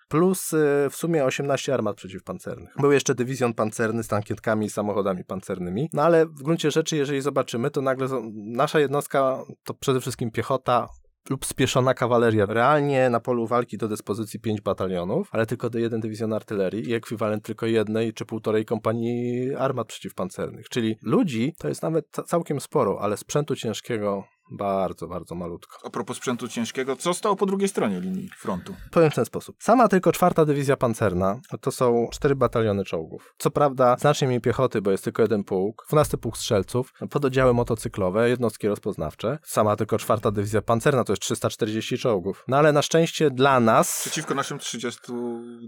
plus 0.09 0.53
y, 0.53 0.57
w 0.91 0.97
sumie 0.97 1.25
18 1.25 1.75
armat 1.75 1.97
przeciwpancernych. 1.97 2.75
Był 2.81 2.93
jeszcze 2.95 3.15
dywizjon 3.15 3.55
pancerny 3.55 4.03
z 4.03 4.09
tankietkami 4.09 4.67
i 4.67 4.71
samochodami 4.71 5.25
pancernymi, 5.25 5.89
no 5.93 6.03
ale 6.03 6.27
w 6.27 6.43
gruncie 6.43 6.71
rzeczy, 6.71 6.97
jeżeli 6.97 7.21
zobaczymy, 7.21 7.71
to 7.71 7.81
nagle 7.81 8.09
nasza 8.35 8.81
jednostka 8.81 9.43
to 9.65 9.75
przede 9.75 10.01
wszystkim 10.01 10.31
piechota, 10.31 10.89
lub 11.31 11.47
spieszona 11.47 11.95
kawaleria. 11.95 12.47
Realnie 12.47 13.11
na 13.11 13.21
polu 13.21 13.47
walki 13.47 13.79
do 13.79 13.89
dyspozycji 13.89 14.41
pięć 14.41 14.61
batalionów, 14.61 15.29
ale 15.33 15.47
tylko 15.47 15.69
jeden 15.75 16.01
dywizjon 16.01 16.33
artylerii 16.33 16.91
i 16.91 16.95
ekwiwalent 16.95 17.45
tylko 17.45 17.67
jednej 17.67 18.13
czy 18.13 18.25
półtorej 18.25 18.65
kompanii 18.65 19.55
armat 19.55 19.87
przeciwpancernych. 19.87 20.69
Czyli 20.69 20.97
ludzi 21.03 21.55
to 21.59 21.69
jest 21.69 21.83
nawet 21.83 22.07
ca- 22.11 22.23
całkiem 22.23 22.61
sporo, 22.61 23.01
ale 23.01 23.17
sprzętu 23.17 23.57
ciężkiego 23.57 24.25
bardzo, 24.51 25.09
bardzo 25.09 25.35
malutko. 25.35 25.79
A 25.85 25.91
propos 25.91 26.17
sprzętu 26.17 26.49
ciężkiego, 26.49 26.97
co 26.97 27.15
stało 27.15 27.37
po 27.37 27.47
drugiej 27.47 27.69
stronie 27.69 28.01
linii 28.01 28.31
frontu? 28.39 28.75
Powiem 28.91 29.11
w 29.11 29.15
ten 29.15 29.25
sposób. 29.25 29.57
Sama 29.59 29.89
tylko 29.89 30.13
czwarta 30.13 30.45
dywizja 30.45 30.77
pancerna 30.77 31.41
to 31.61 31.73
są 31.73 32.09
cztery 32.13 32.37
bataliony 32.37 32.85
czołgów. 32.85 33.35
Co 33.39 33.51
prawda 33.51 33.97
znacznie 33.99 34.29
mniej 34.29 34.41
piechoty, 34.41 34.83
bo 34.83 34.91
jest 34.91 35.05
tylko 35.05 35.23
jeden 35.23 35.45
pułk, 35.45 35.87
12 35.89 36.19
pułk 36.19 36.39
strzelców, 36.39 36.93
pododdziały 37.11 37.55
motocyklowe, 37.55 38.29
jednostki 38.29 38.69
rozpoznawcze. 38.69 39.39
Sama 39.43 39.77
tylko 39.77 39.99
czwarta 39.99 40.31
dywizja 40.31 40.63
pancerna 40.63 41.05
to 41.05 41.13
jest 41.13 41.23
340 41.23 41.99
czołgów. 41.99 42.45
No 42.49 42.57
ale 42.57 42.73
na 42.73 42.83
szczęście 42.83 43.31
dla 43.31 43.61
nas... 43.61 44.01
Przeciwko 44.01 44.35
naszym 44.35 44.59
30 44.59 45.01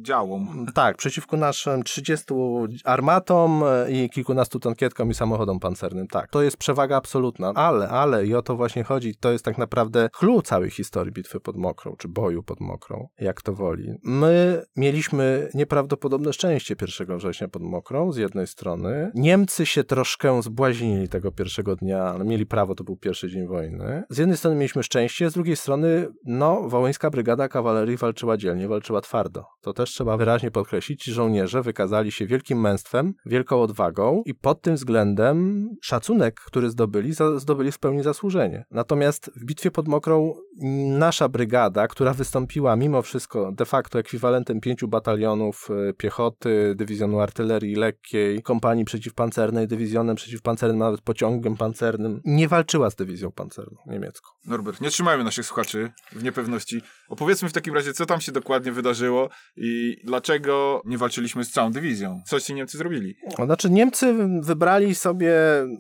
działom. 0.02 0.66
Tak, 0.75 0.97
przeciwko 0.97 1.37
naszym 1.37 1.83
30 1.83 2.26
armatom 2.85 3.64
i 3.88 4.11
kilkunastu 4.11 4.61
tankietkom 4.61 5.11
i 5.11 5.14
samochodom 5.14 5.61
pancernym. 5.61 6.06
Tak, 6.06 6.30
to 6.30 6.42
jest 6.42 6.56
przewaga 6.56 6.97
absolutna. 6.97 7.52
Ale, 7.54 7.88
ale 7.88 8.26
i 8.26 8.35
o 8.35 8.42
to 8.42 8.56
właśnie 8.56 8.66
chodzi. 8.85 9.15
To 9.15 9.33
jest 9.33 9.45
tak 9.45 9.59
naprawdę 9.59 10.09
clue 10.19 10.43
całej 10.43 10.71
historii 10.71 11.13
bitwy 11.13 11.41
pod 11.41 11.57
Mokrą, 11.57 11.97
czy 11.99 12.09
boju 12.09 12.43
pod 12.43 12.61
Mokrą, 12.61 13.09
jak 13.19 13.43
to 13.43 13.53
woli. 13.53 13.95
My 14.03 14.63
mieliśmy 14.77 15.51
nieprawdopodobne 15.55 16.33
szczęście 16.33 16.75
1 16.99 17.19
września 17.19 17.49
pod 17.49 17.63
Mokrą 17.63 18.13
z 18.13 18.17
jednej 18.17 18.47
strony. 18.47 19.11
Niemcy 19.15 19.67
się 19.67 19.85
troszkę 19.85 20.43
zbłaźnili 20.43 21.09
tego 21.09 21.33
pierwszego 21.33 21.77
dnia, 21.77 22.03
ale 22.03 22.25
mieli 22.25 22.47
prawo, 22.47 22.75
to 22.75 22.85
był 22.85 22.97
pierwszy 22.97 23.29
dzień 23.29 23.47
wojny. 23.47 24.03
Z 24.11 24.19
jednej 24.19 24.37
strony 24.37 24.57
mieliśmy 24.57 24.83
szczęście, 24.83 25.31
z 25.31 25.35
drugiej 25.35 25.57
strony, 25.57 26.09
no, 26.25 26.69
Wołyńska 26.69 27.11
Brygada 27.11 27.49
Kawalerii 27.49 27.97
walczyła 27.97 28.37
dzielnie, 28.37 28.69
walczyła 28.69 29.01
twardo. 29.01 29.45
To 29.61 29.73
też 29.73 29.91
trzeba 29.91 30.17
wyraźnie 30.17 30.51
podkreślić. 30.51 31.05
Żołnierze 31.05 31.63
wykazali 31.63 32.13
się 32.13 32.27
wielkim 32.27 32.61
męstwem, 32.61 33.15
wielką 33.27 33.63
odwagą 33.63 34.23
i 34.27 34.35
pod 34.35 34.63
tym 34.63 34.75
względem 34.75 35.69
szacunek, 35.83 36.41
który 36.41 36.71
zdobyli, 36.71 37.13
zdobyli 37.37 37.73
w 37.73 37.79
pełni 37.79 38.03
zasłużenie. 38.03 38.56
Natomiast 38.71 39.31
w 39.37 39.45
bitwie 39.45 39.71
pod 39.71 39.89
Mokrą 39.89 40.35
nasza 40.99 41.29
brygada, 41.29 41.89
która 41.89 42.15
wystąpiła 42.15 42.77
mimo 42.77 43.03
wszystko 43.03 43.53
de 43.53 43.65
facto 43.65 43.99
ekwiwalentem 43.99 44.61
pięciu 44.61 44.89
batalionów 44.89 45.69
e, 45.89 45.93
piechoty, 45.93 46.75
dywizjonu 46.77 47.21
artylerii 47.21 47.75
lekkiej, 47.75 48.43
kompanii 48.43 48.85
przeciwpancernej, 48.85 49.69
dywizjonem 49.69 50.17
przeciwpancernym, 50.17 50.79
nawet 50.79 51.01
pociągiem 51.01 51.57
pancernym, 51.57 52.21
nie 52.25 52.49
walczyła 52.49 52.91
z 52.91 52.95
dywizją 52.95 53.33
pancerną 53.33 53.77
niemiecką. 53.87 54.31
Norbert, 54.47 54.81
nie 54.81 54.91
trzymajmy 54.91 55.25
naszych 55.25 55.47
słuchaczy 55.47 55.93
w 56.13 56.23
niepewności. 56.23 56.83
Opowiedzmy 57.09 57.49
w 57.49 57.53
takim 57.53 57.75
razie, 57.75 57.93
co 57.93 58.07
tam 58.07 58.21
się 58.21 58.33
dokładnie 58.33 58.73
wydarzyło 58.73 59.29
i 59.57 59.97
dlaczego 60.05 60.83
nie 60.85 60.99
walczyliśmy 60.99 61.45
z 61.45 61.51
całą 61.51 61.73
dywizją. 61.73 62.21
Coś 62.27 62.43
ci 62.43 62.55
Niemcy 62.55 62.79
zrobili. 62.79 63.17
Znaczy 63.45 63.71
Niemcy 63.71 64.15
wybrali 64.41 64.95
sobie 64.95 65.35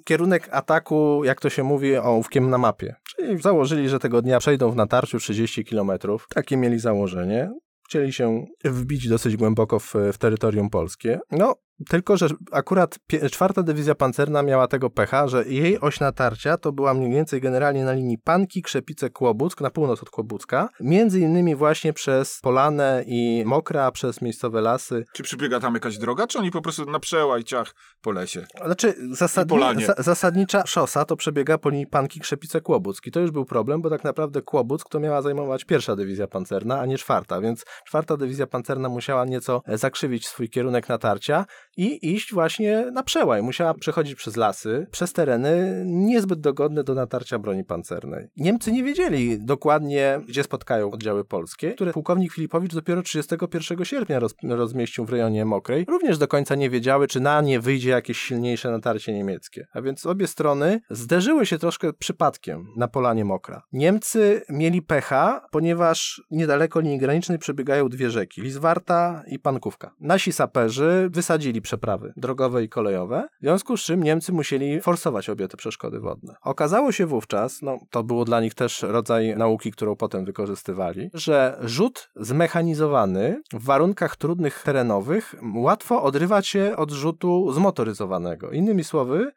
kierunek 0.04 0.48
ataku, 0.50 1.24
jak 1.24 1.40
to 1.40 1.50
się 1.50 1.62
mówi, 1.62 1.96
ołówkiem 1.96 2.50
na 2.50 2.58
mapie. 2.66 2.94
Czyli 3.16 3.42
założyli, 3.42 3.88
że 3.88 3.98
tego 3.98 4.22
dnia 4.22 4.38
przejdą 4.38 4.70
w 4.70 4.76
natarciu 4.76 5.18
30 5.18 5.64
km. 5.64 5.90
Takie 6.34 6.56
mieli 6.56 6.78
założenie. 6.78 7.50
Chcieli 7.88 8.12
się 8.12 8.46
wbić 8.64 9.08
dosyć 9.08 9.36
głęboko 9.36 9.78
w, 9.78 9.94
w 10.12 10.18
terytorium 10.18 10.70
polskie. 10.70 11.18
No, 11.30 11.54
tylko, 11.88 12.16
że 12.16 12.28
akurat 12.52 12.98
czwarta 13.30 13.62
dywizja 13.62 13.94
pancerna 13.94 14.42
miała 14.42 14.68
tego 14.68 14.90
pecha, 14.90 15.28
że 15.28 15.44
jej 15.44 15.80
oś 15.80 16.00
natarcia 16.00 16.56
to 16.56 16.72
była 16.72 16.94
mniej 16.94 17.10
więcej 17.10 17.40
generalnie 17.40 17.84
na 17.84 17.92
linii 17.92 18.18
Panki, 18.18 18.62
Krzepice, 18.62 19.10
Kłobuck, 19.10 19.60
na 19.60 19.70
północ 19.70 20.02
od 20.02 20.10
Kłobucka. 20.10 20.68
Między 20.80 21.20
innymi 21.20 21.56
właśnie 21.56 21.92
przez 21.92 22.40
Polanę 22.42 23.04
i 23.06 23.42
Mokra, 23.46 23.90
przez 23.90 24.22
miejscowe 24.22 24.60
lasy. 24.60 25.04
Czy 25.12 25.22
przybiega 25.22 25.60
tam 25.60 25.74
jakaś 25.74 25.98
droga, 25.98 26.26
czy 26.26 26.38
oni 26.38 26.50
po 26.50 26.62
prostu 26.62 26.90
na 26.90 27.00
przełaj 27.00 27.44
ciach 27.44 27.74
po 28.02 28.12
lesie? 28.12 28.46
Znaczy, 28.64 28.94
zasadni, 29.10 29.84
zasadnicza 29.98 30.66
szosa 30.66 31.04
to 31.04 31.16
przebiega 31.16 31.58
po 31.58 31.70
linii 31.70 31.86
Panki, 31.86 32.20
Krzepice, 32.20 32.60
Kłobuck. 32.60 33.06
I 33.06 33.10
to 33.10 33.20
już 33.20 33.30
był 33.30 33.44
problem, 33.44 33.82
bo 33.82 33.90
tak 33.90 34.04
naprawdę 34.04 34.42
Kłobuck 34.42 34.88
to 34.88 35.00
miała 35.00 35.22
zajmować 35.22 35.64
pierwsza 35.64 35.96
dywizja 35.96 36.26
pancerna, 36.26 36.80
a 36.80 36.86
nie 36.86 36.98
czwarta, 36.98 37.40
więc 37.40 37.64
czwarta 37.86 38.16
dywizja 38.16 38.46
pancerna 38.46 38.88
musiała 38.88 39.24
nieco 39.24 39.62
e, 39.66 39.78
zakrzywić 39.78 40.28
swój 40.28 40.50
kierunek 40.50 40.88
natarcia 40.88 41.44
i 41.76 42.14
iść 42.14 42.34
właśnie 42.34 42.90
na 42.92 43.02
przełaj. 43.02 43.42
Musiała 43.42 43.74
przechodzić 43.74 44.14
przez 44.14 44.36
lasy, 44.36 44.86
przez 44.90 45.12
tereny 45.12 45.82
niezbyt 45.86 46.40
dogodne 46.40 46.84
do 46.84 46.94
natarcia 46.94 47.38
broni 47.38 47.64
pancernej. 47.64 48.28
Niemcy 48.36 48.72
nie 48.72 48.84
wiedzieli 48.84 49.38
dokładnie, 49.40 50.20
gdzie 50.28 50.42
spotkają 50.42 50.90
oddziały 50.90 51.24
polskie, 51.24 51.74
które 51.74 51.92
pułkownik 51.92 52.32
Filipowicz 52.32 52.74
dopiero 52.74 53.02
31 53.02 53.84
sierpnia 53.84 54.18
roz, 54.18 54.34
rozmieścił 54.42 55.04
w 55.04 55.10
rejonie 55.10 55.44
Mokrej. 55.44 55.84
Również 55.88 56.18
do 56.18 56.28
końca 56.28 56.54
nie 56.54 56.70
wiedziały, 56.70 57.06
czy 57.06 57.20
na 57.20 57.40
nie 57.40 57.60
wyjdzie 57.60 57.90
jakieś 57.90 58.18
silniejsze 58.18 58.70
natarcie 58.70 59.12
niemieckie. 59.12 59.66
A 59.72 59.82
więc 59.82 60.06
obie 60.06 60.26
strony 60.26 60.80
zderzyły 60.90 61.46
się 61.46 61.58
troszkę 61.58 61.92
przypadkiem 61.92 62.66
na 62.76 62.88
polanie 62.88 63.24
Mokra. 63.24 63.62
Niemcy 63.72 64.42
mieli 64.48 64.82
pecha, 64.82 65.46
ponieważ 65.50 66.22
niedaleko 66.30 66.80
linii 66.80 66.98
granicznej 66.98 67.38
przebiegają 67.38 67.88
dwie 67.88 68.10
rzeki, 68.10 68.42
Lizwarta 68.42 69.22
i 69.26 69.38
Pankówka. 69.38 69.94
Nasi 70.00 70.32
saperzy 70.32 71.08
wysadzili 71.10 71.62
przeprawy 71.66 72.12
drogowe 72.16 72.64
i 72.64 72.68
kolejowe, 72.68 73.28
w 73.40 73.42
związku 73.42 73.76
z 73.76 73.80
czym 73.80 74.02
Niemcy 74.02 74.32
musieli 74.32 74.80
forsować 74.80 75.30
obie 75.30 75.48
te 75.48 75.56
przeszkody 75.56 76.00
wodne. 76.00 76.34
Okazało 76.42 76.92
się 76.92 77.06
wówczas, 77.06 77.62
no 77.62 77.78
to 77.90 78.02
było 78.04 78.24
dla 78.24 78.40
nich 78.40 78.54
też 78.54 78.82
rodzaj 78.82 79.36
nauki, 79.36 79.72
którą 79.72 79.96
potem 79.96 80.24
wykorzystywali, 80.24 81.10
że 81.14 81.58
rzut 81.62 82.08
zmechanizowany 82.16 83.42
w 83.52 83.64
warunkach 83.64 84.16
trudnych 84.16 84.62
terenowych 84.62 85.34
łatwo 85.54 86.02
odrywa 86.02 86.42
się 86.42 86.76
od 86.76 86.90
rzutu 86.90 87.52
zmotoryzowanego. 87.52 88.50
Innymi 88.50 88.84
słowy, 88.84 89.32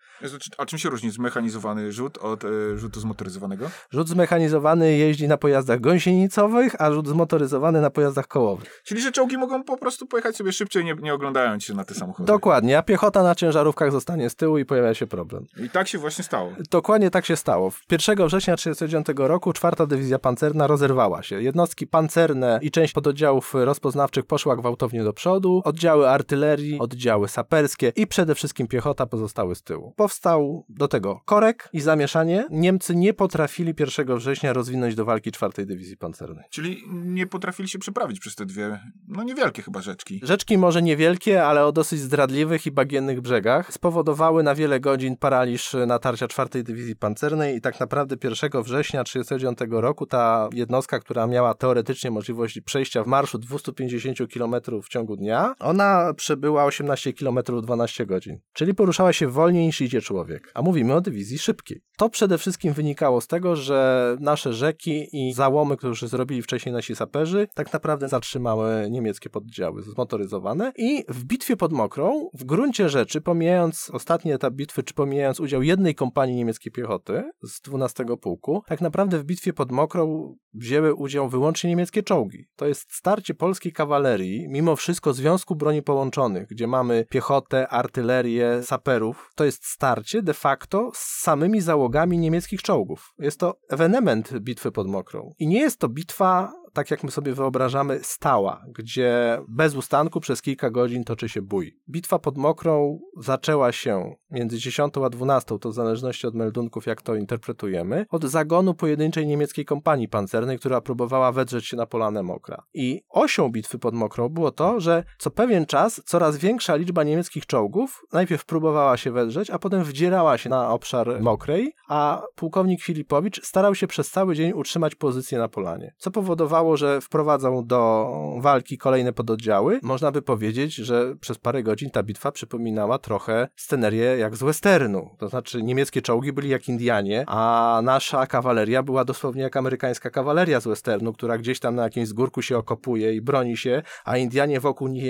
A 0.57 0.65
czym 0.65 0.79
się 0.79 0.89
różni 0.89 1.11
zmechanizowany 1.11 1.91
rzut 1.91 2.17
od 2.17 2.45
e, 2.45 2.77
rzutu 2.77 2.99
zmotoryzowanego? 2.99 3.69
rzut 3.91 4.07
zmechanizowany 4.09 4.97
jeździ 4.97 5.27
na 5.27 5.37
pojazdach 5.37 5.79
gąsienicowych, 5.79 6.81
a 6.81 6.91
rzut 6.91 7.07
zmotoryzowany 7.07 7.81
na 7.81 7.89
pojazdach 7.89 8.27
kołowych. 8.27 8.81
Czyli, 8.85 9.01
że 9.01 9.11
czołgi 9.11 9.37
mogą 9.37 9.63
po 9.63 9.77
prostu 9.77 10.05
pojechać 10.05 10.35
sobie 10.35 10.51
szybciej, 10.51 10.85
nie, 10.85 10.93
nie 10.93 11.13
oglądając 11.13 11.63
się 11.63 11.73
na 11.73 11.83
te 11.83 11.93
samochody. 11.93 12.18
Dokładnie, 12.19 12.77
a 12.77 12.83
piechota 12.83 13.23
na 13.23 13.35
ciężarówkach 13.35 13.91
zostanie 13.91 14.29
z 14.29 14.35
tyłu 14.35 14.57
i 14.57 14.65
pojawia 14.65 14.93
się 14.93 15.07
problem. 15.07 15.45
I 15.65 15.69
tak 15.69 15.87
się 15.87 15.97
właśnie 15.97 16.23
stało. 16.23 16.51
Dokładnie 16.71 17.11
tak 17.11 17.25
się 17.25 17.35
stało. 17.35 17.71
1 17.91 18.27
września 18.27 18.55
1939 18.55 19.29
roku 19.29 19.53
czwarta 19.53 19.85
dywizja 19.85 20.19
pancerna 20.19 20.67
rozerwała 20.67 21.23
się. 21.23 21.41
Jednostki 21.41 21.87
pancerne 21.87 22.59
i 22.61 22.71
część 22.71 22.93
pododdziałów 22.93 23.53
rozpoznawczych 23.53 24.25
poszła 24.25 24.55
gwałtownie 24.55 25.03
do 25.03 25.13
przodu, 25.13 25.61
oddziały 25.65 26.09
artylerii, 26.09 26.79
oddziały 26.79 27.27
saperskie 27.27 27.91
i 27.95 28.07
przede 28.07 28.35
wszystkim 28.35 28.67
piechota 28.67 29.05
pozostały 29.05 29.55
z 29.55 29.63
tyłu. 29.63 29.93
Powstał 29.95 30.65
do 30.69 30.87
tego 30.87 31.21
korek 31.25 31.69
i 31.73 31.81
zamieszanie. 31.81 32.47
Niemcy 32.49 32.95
nie 32.95 33.13
potrafili 33.13 33.73
1 33.79 34.17
września 34.17 34.53
rozwinąć 34.53 34.95
do 34.95 35.05
walki 35.05 35.31
czwartej 35.31 35.65
dywizji 35.65 35.97
pancernej. 35.97 36.45
Czyli 36.49 36.83
nie 36.89 37.27
potrafili 37.27 37.69
się 37.69 37.79
przeprawić 37.79 38.19
przez 38.19 38.35
te 38.35 38.45
dwie, 38.45 38.79
no 39.07 39.23
niewielkie 39.23 39.61
chyba 39.61 39.81
rzeczki. 39.81 40.19
Rzeczki 40.23 40.57
może 40.57 40.81
niewielkie, 40.81 41.45
ale 41.45 41.65
o 41.65 41.71
dosyć 41.71 41.98
dosyć 41.99 42.11
zdradliwych 42.11 42.65
i 42.65 42.71
bagiennych 42.71 43.21
brzegach 43.21 43.73
spowodowały 43.73 44.43
na 44.43 44.55
wiele 44.55 44.79
godzin 44.79 45.17
paraliż 45.17 45.75
natarcia 45.87 46.27
4 46.27 46.63
Dywizji 46.63 46.95
Pancernej 46.95 47.55
i 47.55 47.61
tak 47.61 47.79
naprawdę 47.79 48.15
1 48.23 48.63
września 48.63 49.03
1939 49.03 49.81
roku 49.81 50.05
ta 50.05 50.49
jednostka, 50.53 50.99
która 50.99 51.27
miała 51.27 51.53
teoretycznie 51.53 52.11
możliwość 52.11 52.61
przejścia 52.61 53.03
w 53.03 53.07
marszu 53.07 53.37
250 53.37 54.17
km 54.33 54.55
w 54.83 54.89
ciągu 54.89 55.15
dnia, 55.15 55.53
ona 55.59 56.13
przebyła 56.13 56.65
18 56.65 57.13
km 57.13 57.39
12 57.61 58.05
godzin. 58.05 58.39
Czyli 58.53 58.73
poruszała 58.73 59.13
się 59.13 59.27
wolniej 59.27 59.65
niż 59.65 59.81
idzie 59.81 60.01
człowiek. 60.01 60.51
A 60.53 60.61
mówimy 60.61 60.93
o 60.93 61.01
dywizji 61.01 61.39
szybkiej. 61.39 61.81
To 61.97 62.09
przede 62.09 62.37
wszystkim 62.37 62.73
wynikało 62.73 63.21
z 63.21 63.27
tego, 63.27 63.55
że 63.55 64.17
nasze 64.19 64.53
rzeki 64.53 65.07
i 65.13 65.33
załomy, 65.33 65.77
które 65.77 65.93
zrobili 65.95 66.41
wcześniej 66.41 66.73
nasi 66.73 66.95
saperzy, 66.95 67.47
tak 67.55 67.73
naprawdę 67.73 68.07
zatrzymały 68.07 68.87
niemieckie 68.89 69.29
poddziały 69.29 69.81
zmotoryzowane 69.81 70.71
i 70.77 71.05
w 71.09 71.23
bitwie 71.23 71.57
pod 71.57 71.71
Mokrą, 71.89 72.29
w 72.33 72.43
gruncie 72.43 72.89
rzeczy, 72.89 73.21
pomijając 73.21 73.89
ostatni 73.93 74.31
etap 74.31 74.53
bitwy, 74.53 74.83
czy 74.83 74.93
pomijając 74.93 75.39
udział 75.39 75.63
jednej 75.63 75.95
kompanii 75.95 76.35
niemieckiej 76.35 76.71
piechoty 76.71 77.31
z 77.43 77.61
12 77.61 78.05
pułku, 78.21 78.63
tak 78.67 78.81
naprawdę 78.81 79.19
w 79.19 79.23
bitwie 79.23 79.53
pod 79.53 79.71
Mokrą 79.71 80.35
wzięły 80.53 80.93
udział 80.93 81.29
wyłącznie 81.29 81.69
niemieckie 81.69 82.03
czołgi. 82.03 82.45
To 82.55 82.67
jest 82.67 82.93
starcie 82.93 83.33
polskiej 83.33 83.73
kawalerii, 83.73 84.47
mimo 84.49 84.75
wszystko 84.75 85.13
Związku 85.13 85.55
Broni 85.55 85.83
Połączonych, 85.83 86.47
gdzie 86.47 86.67
mamy 86.67 87.05
piechotę, 87.09 87.67
artylerię, 87.67 88.63
saperów. 88.63 89.31
To 89.35 89.45
jest 89.45 89.65
starcie 89.65 90.21
de 90.21 90.33
facto 90.33 90.91
z 90.93 91.21
samymi 91.21 91.61
załogami 91.61 92.17
niemieckich 92.17 92.61
czołgów. 92.61 93.13
Jest 93.19 93.39
to 93.39 93.59
ewenement 93.69 94.39
bitwy 94.39 94.71
pod 94.71 94.87
Mokrą. 94.87 95.33
I 95.39 95.47
nie 95.47 95.59
jest 95.59 95.79
to 95.79 95.89
bitwa 95.89 96.53
tak 96.73 96.91
jak 96.91 97.03
my 97.03 97.11
sobie 97.11 97.33
wyobrażamy, 97.33 97.99
stała, 98.03 98.63
gdzie 98.67 99.39
bez 99.47 99.75
ustanku 99.75 100.19
przez 100.19 100.41
kilka 100.41 100.69
godzin 100.69 101.03
toczy 101.03 101.29
się 101.29 101.41
bój. 101.41 101.79
Bitwa 101.89 102.19
pod 102.19 102.37
Mokrą 102.37 102.99
zaczęła 103.17 103.71
się 103.71 104.15
między 104.31 104.57
10 104.57 104.93
a 105.05 105.09
12, 105.09 105.59
to 105.59 105.69
w 105.69 105.73
zależności 105.73 106.27
od 106.27 106.35
meldunków, 106.35 106.85
jak 106.85 107.01
to 107.01 107.15
interpretujemy, 107.15 108.05
od 108.09 108.23
zagonu 108.23 108.73
pojedynczej 108.73 109.27
niemieckiej 109.27 109.65
kompanii 109.65 110.07
pancernej, 110.07 110.59
która 110.59 110.81
próbowała 110.81 111.31
wedrzeć 111.31 111.65
się 111.65 111.77
na 111.77 111.85
Polanę 111.85 112.23
Mokra. 112.23 112.63
I 112.73 113.01
osią 113.09 113.49
bitwy 113.49 113.79
pod 113.79 113.93
Mokrą 113.93 114.29
było 114.29 114.51
to, 114.51 114.79
że 114.79 115.03
co 115.17 115.31
pewien 115.31 115.65
czas 115.65 116.01
coraz 116.05 116.37
większa 116.37 116.75
liczba 116.75 117.03
niemieckich 117.03 117.45
czołgów 117.45 118.01
najpierw 118.13 118.45
próbowała 118.45 118.97
się 118.97 119.11
wedrzeć, 119.11 119.49
a 119.49 119.59
potem 119.59 119.83
wdzierała 119.83 120.37
się 120.37 120.49
na 120.49 120.69
obszar 120.69 121.21
Mokrej, 121.21 121.73
a 121.89 122.21
pułkownik 122.35 122.81
Filipowicz 122.81 123.45
starał 123.45 123.75
się 123.75 123.87
przez 123.87 124.09
cały 124.09 124.35
dzień 124.35 124.51
utrzymać 124.51 124.95
pozycję 124.95 125.37
na 125.37 125.47
Polanie, 125.47 125.93
co 125.97 126.11
powodowało 126.11 126.58
że 126.77 127.01
wprowadzał 127.01 127.63
do 127.63 128.09
walki 128.41 128.77
kolejne 128.77 129.13
pododdziały. 129.13 129.79
Można 129.83 130.11
by 130.11 130.21
powiedzieć, 130.21 130.75
że 130.75 131.15
przez 131.15 131.37
parę 131.37 131.63
godzin 131.63 131.89
ta 131.89 132.03
bitwa 132.03 132.31
przypominała 132.31 132.99
trochę 132.99 133.47
scenerię 133.55 134.17
jak 134.17 134.35
z 134.35 134.43
westernu. 134.43 135.09
To 135.17 135.29
znaczy 135.29 135.63
niemieckie 135.63 136.01
czołgi 136.01 136.33
byli 136.33 136.49
jak 136.49 136.69
Indianie, 136.69 137.23
a 137.27 137.81
nasza 137.83 138.27
kawaleria 138.27 138.83
była 138.83 139.05
dosłownie 139.05 139.41
jak 139.41 139.57
amerykańska 139.57 140.09
kawaleria 140.09 140.59
z 140.59 140.67
westernu, 140.67 141.13
która 141.13 141.37
gdzieś 141.37 141.59
tam 141.59 141.75
na 141.75 141.83
jakimś 141.83 142.07
zgórku 142.07 142.41
się 142.41 142.57
okopuje 142.57 143.13
i 143.13 143.21
broni 143.21 143.57
się, 143.57 143.81
a 144.05 144.17
Indianie 144.17 144.59
wokół 144.59 144.87
nie 144.87 145.01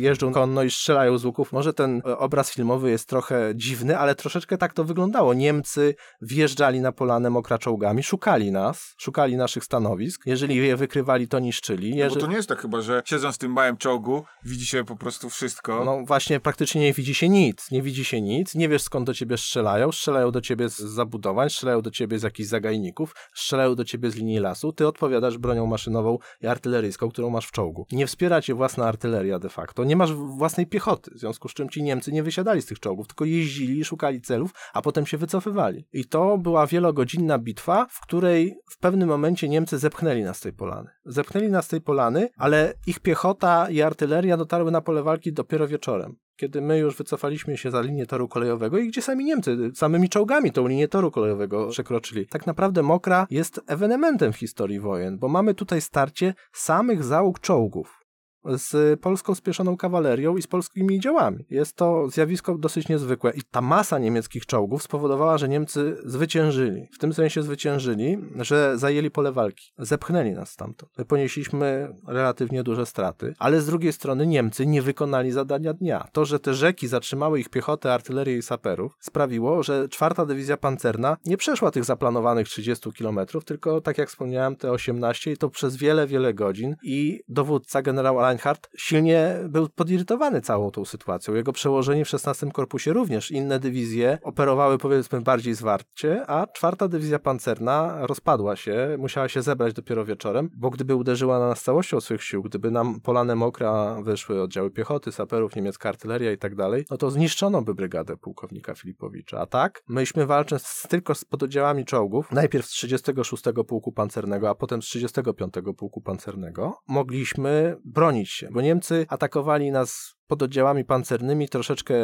jeżdżą 0.00 0.32
konno 0.32 0.62
i 0.62 0.70
strzelają 0.70 1.18
z 1.18 1.24
łuków. 1.24 1.52
Może 1.52 1.74
ten 1.74 2.02
obraz 2.18 2.52
filmowy 2.52 2.90
jest 2.90 3.08
trochę 3.08 3.52
dziwny, 3.54 3.98
ale 3.98 4.14
troszeczkę 4.14 4.58
tak 4.58 4.72
to 4.72 4.84
wyglądało. 4.84 5.34
Niemcy 5.34 5.94
wjeżdżali 6.22 6.80
na 6.80 6.92
polanę 6.92 7.30
mokra 7.30 7.58
czołgami, 7.58 8.02
szukali 8.02 8.52
nas, 8.52 8.94
szukali 8.98 9.36
naszych 9.36 9.64
stanowisk. 9.64 10.26
Jeżeli 10.26 10.56
je 10.56 10.76
wykrywali, 10.90 11.28
to 11.28 11.38
niszczyli. 11.38 11.96
No 11.96 12.08
bo 12.08 12.16
to 12.16 12.26
nie 12.26 12.36
jest 12.36 12.48
tak 12.48 12.62
chyba, 12.62 12.80
że 12.80 13.02
siedząc 13.04 13.34
w 13.34 13.38
tym 13.38 13.52
małym 13.52 13.76
czołgu, 13.76 14.24
widzi 14.44 14.66
się 14.66 14.84
po 14.84 14.96
prostu 14.96 15.30
wszystko. 15.30 15.84
No 15.84 16.04
właśnie, 16.04 16.40
praktycznie 16.40 16.80
nie 16.80 16.92
widzi 16.92 17.14
się 17.14 17.28
nic. 17.28 17.70
Nie 17.70 17.82
widzi 17.82 18.04
się 18.04 18.20
nic, 18.20 18.54
nie 18.54 18.68
wiesz 18.68 18.82
skąd 18.82 19.06
do 19.06 19.14
ciebie 19.14 19.36
strzelają. 19.36 19.92
Strzelają 19.92 20.30
do 20.30 20.40
ciebie 20.40 20.68
z 20.68 20.76
zabudowań, 20.76 21.50
strzelają 21.50 21.82
do 21.82 21.90
ciebie 21.90 22.18
z 22.18 22.22
jakichś 22.22 22.48
zagajników, 22.48 23.14
strzelają 23.34 23.74
do 23.74 23.84
ciebie 23.84 24.10
z 24.10 24.16
linii 24.16 24.38
lasu. 24.38 24.72
Ty 24.72 24.86
odpowiadasz 24.86 25.38
bronią 25.38 25.66
maszynową 25.66 26.18
i 26.40 26.46
artyleryjską, 26.46 27.08
którą 27.10 27.30
masz 27.30 27.46
w 27.46 27.52
czołgu. 27.52 27.86
Nie 27.92 28.06
wspiera 28.06 28.42
cię 28.42 28.54
własna 28.54 28.86
artyleria 28.86 29.38
de 29.38 29.48
facto. 29.48 29.84
Nie 29.84 29.96
masz 29.96 30.12
własnej 30.12 30.66
piechoty, 30.66 31.10
w 31.14 31.18
związku 31.18 31.48
z 31.48 31.54
czym 31.54 31.68
ci 31.68 31.82
Niemcy 31.82 32.12
nie 32.12 32.22
wysiadali 32.22 32.62
z 32.62 32.66
tych 32.66 32.80
czołgów, 32.80 33.06
tylko 33.06 33.24
jeździli, 33.24 33.84
szukali 33.84 34.20
celów, 34.20 34.50
a 34.72 34.82
potem 34.82 35.06
się 35.06 35.16
wycofywali. 35.16 35.84
I 35.92 36.04
to 36.04 36.38
była 36.38 36.66
wielogodzinna 36.66 37.38
bitwa, 37.38 37.86
w 37.90 38.00
której 38.00 38.56
w 38.70 38.78
pewnym 38.78 39.08
momencie 39.08 39.48
Niemcy 39.48 39.78
zepchnęli 39.78 40.22
nas 40.22 40.36
z 40.36 40.40
tej 40.40 40.52
polany. 40.52 40.79
Zepchnęli 41.04 41.50
nas 41.50 41.64
z 41.64 41.68
tej 41.68 41.80
polany, 41.80 42.28
ale 42.36 42.74
ich 42.86 43.00
piechota 43.00 43.70
i 43.70 43.82
artyleria 43.82 44.36
dotarły 44.36 44.70
na 44.70 44.80
pole 44.80 45.02
walki 45.02 45.32
dopiero 45.32 45.68
wieczorem 45.68 46.16
kiedy 46.40 46.60
my 46.60 46.78
już 46.78 46.96
wycofaliśmy 46.96 47.56
się 47.56 47.70
za 47.70 47.80
linię 47.80 48.06
toru 48.06 48.28
kolejowego 48.28 48.78
i 48.78 48.88
gdzie 48.88 49.02
sami 49.02 49.24
Niemcy 49.24 49.70
samymi 49.74 50.08
czołgami 50.08 50.52
tą 50.52 50.66
linię 50.66 50.88
toru 50.88 51.10
kolejowego 51.10 51.68
przekroczyli. 51.68 52.26
Tak 52.26 52.46
naprawdę 52.46 52.82
Mokra 52.82 53.26
jest 53.30 53.60
ewenementem 53.66 54.32
w 54.32 54.36
historii 54.36 54.80
wojen, 54.80 55.18
bo 55.18 55.28
mamy 55.28 55.54
tutaj 55.54 55.80
starcie 55.80 56.34
samych 56.52 57.04
załóg 57.04 57.40
czołgów 57.40 57.99
z 58.44 59.00
polską 59.00 59.34
spieszoną 59.34 59.76
kawalerią 59.76 60.36
i 60.36 60.42
z 60.42 60.46
polskimi 60.46 61.00
działami. 61.00 61.44
Jest 61.50 61.76
to 61.76 62.08
zjawisko 62.08 62.58
dosyć 62.58 62.88
niezwykłe 62.88 63.32
i 63.34 63.40
ta 63.50 63.60
masa 63.60 63.98
niemieckich 63.98 64.46
czołgów 64.46 64.82
spowodowała, 64.82 65.38
że 65.38 65.48
Niemcy 65.48 65.96
zwyciężyli. 66.04 66.88
W 66.92 66.98
tym 66.98 67.12
sensie 67.12 67.42
zwyciężyli, 67.42 68.18
że 68.36 68.78
zajęli 68.78 69.10
pole 69.10 69.32
walki. 69.32 69.72
Zepchnęli 69.78 70.32
nas 70.32 70.50
stamtąd. 70.50 70.92
My 70.98 71.04
ponieśliśmy 71.04 71.94
relatywnie 72.06 72.62
duże 72.62 72.86
straty, 72.86 73.34
ale 73.38 73.60
z 73.60 73.66
drugiej 73.66 73.92
strony 73.92 74.26
Niemcy 74.26 74.66
nie 74.66 74.82
wykonali 74.82 75.30
zadania 75.30 75.74
dnia. 75.74 76.08
To, 76.12 76.24
że 76.24 76.40
te 76.40 76.54
rzeki 76.54 76.88
zatrzymały 76.88 77.40
ich 77.40 77.48
piechotę, 77.48 77.94
artylerię 77.94 78.36
i 78.36 78.42
saperów 78.42 78.96
sprawiło, 79.00 79.62
że 79.62 79.88
czwarta 79.88 80.26
dywizja 80.26 80.56
pancerna 80.56 81.16
nie 81.26 81.36
przeszła 81.36 81.70
tych 81.70 81.84
zaplanowanych 81.84 82.48
30 82.48 82.92
kilometrów, 82.92 83.44
tylko 83.44 83.80
tak 83.80 83.98
jak 83.98 84.08
wspomniałem 84.08 84.56
te 84.56 84.70
18 84.70 85.32
i 85.32 85.36
to 85.36 85.48
przez 85.48 85.76
wiele, 85.76 86.06
wiele 86.06 86.34
godzin 86.34 86.76
i 86.82 87.20
dowódca 87.28 87.82
generał 87.82 88.20
Reinhardt 88.30 88.70
silnie 88.76 89.36
był 89.48 89.68
podirytowany 89.68 90.40
całą 90.40 90.70
tą 90.70 90.84
sytuacją. 90.84 91.34
Jego 91.34 91.52
przełożeni 91.52 92.04
w 92.04 92.08
16 92.08 92.50
Korpusie 92.52 92.92
również 92.92 93.30
inne 93.30 93.58
dywizje 93.58 94.18
operowały 94.22 94.78
powiedzmy 94.78 95.20
bardziej 95.20 95.54
zwarcie, 95.54 96.26
a 96.26 96.46
czwarta 96.46 96.88
dywizja 96.88 97.18
pancerna 97.18 98.06
rozpadła 98.06 98.56
się, 98.56 98.96
musiała 98.98 99.28
się 99.28 99.42
zebrać 99.42 99.72
dopiero 99.72 100.04
wieczorem, 100.04 100.50
bo 100.56 100.70
gdyby 100.70 100.94
uderzyła 100.94 101.38
na 101.38 101.48
nas 101.48 101.62
całością 101.62 102.00
swoich 102.00 102.22
sił, 102.22 102.42
gdyby 102.42 102.70
nam 102.70 103.00
polane 103.00 103.36
mokra 103.36 104.02
wyszły 104.02 104.42
oddziały 104.42 104.70
piechoty, 104.70 105.12
saperów, 105.12 105.56
niemiecka 105.56 105.88
artyleria 105.88 106.32
i 106.32 106.38
tak 106.38 106.54
dalej, 106.54 106.84
no 106.90 106.96
to 106.96 107.10
zniszczono 107.10 107.62
by 107.62 107.74
brygadę 107.74 108.16
pułkownika 108.16 108.74
Filipowicza. 108.74 109.40
A 109.40 109.46
tak, 109.46 109.82
myśmy 109.88 110.26
walcząc 110.26 110.86
tylko 110.88 111.14
z 111.14 111.24
pododdziałami 111.24 111.84
czołgów, 111.84 112.32
najpierw 112.32 112.66
z 112.66 112.70
36 112.70 113.44
Pułku 113.68 113.92
Pancernego, 113.92 114.50
a 114.50 114.54
potem 114.54 114.82
z 114.82 114.84
35 114.84 115.54
Pułku 115.76 116.00
Pancernego, 116.00 116.76
mogliśmy 116.88 117.76
bronić 117.84 118.19
bo 118.50 118.60
Niemcy 118.60 119.06
atakowali 119.08 119.70
nas 119.70 120.14
pod 120.30 120.42
oddziałami 120.42 120.84
pancernymi 120.84 121.48
troszeczkę 121.48 121.94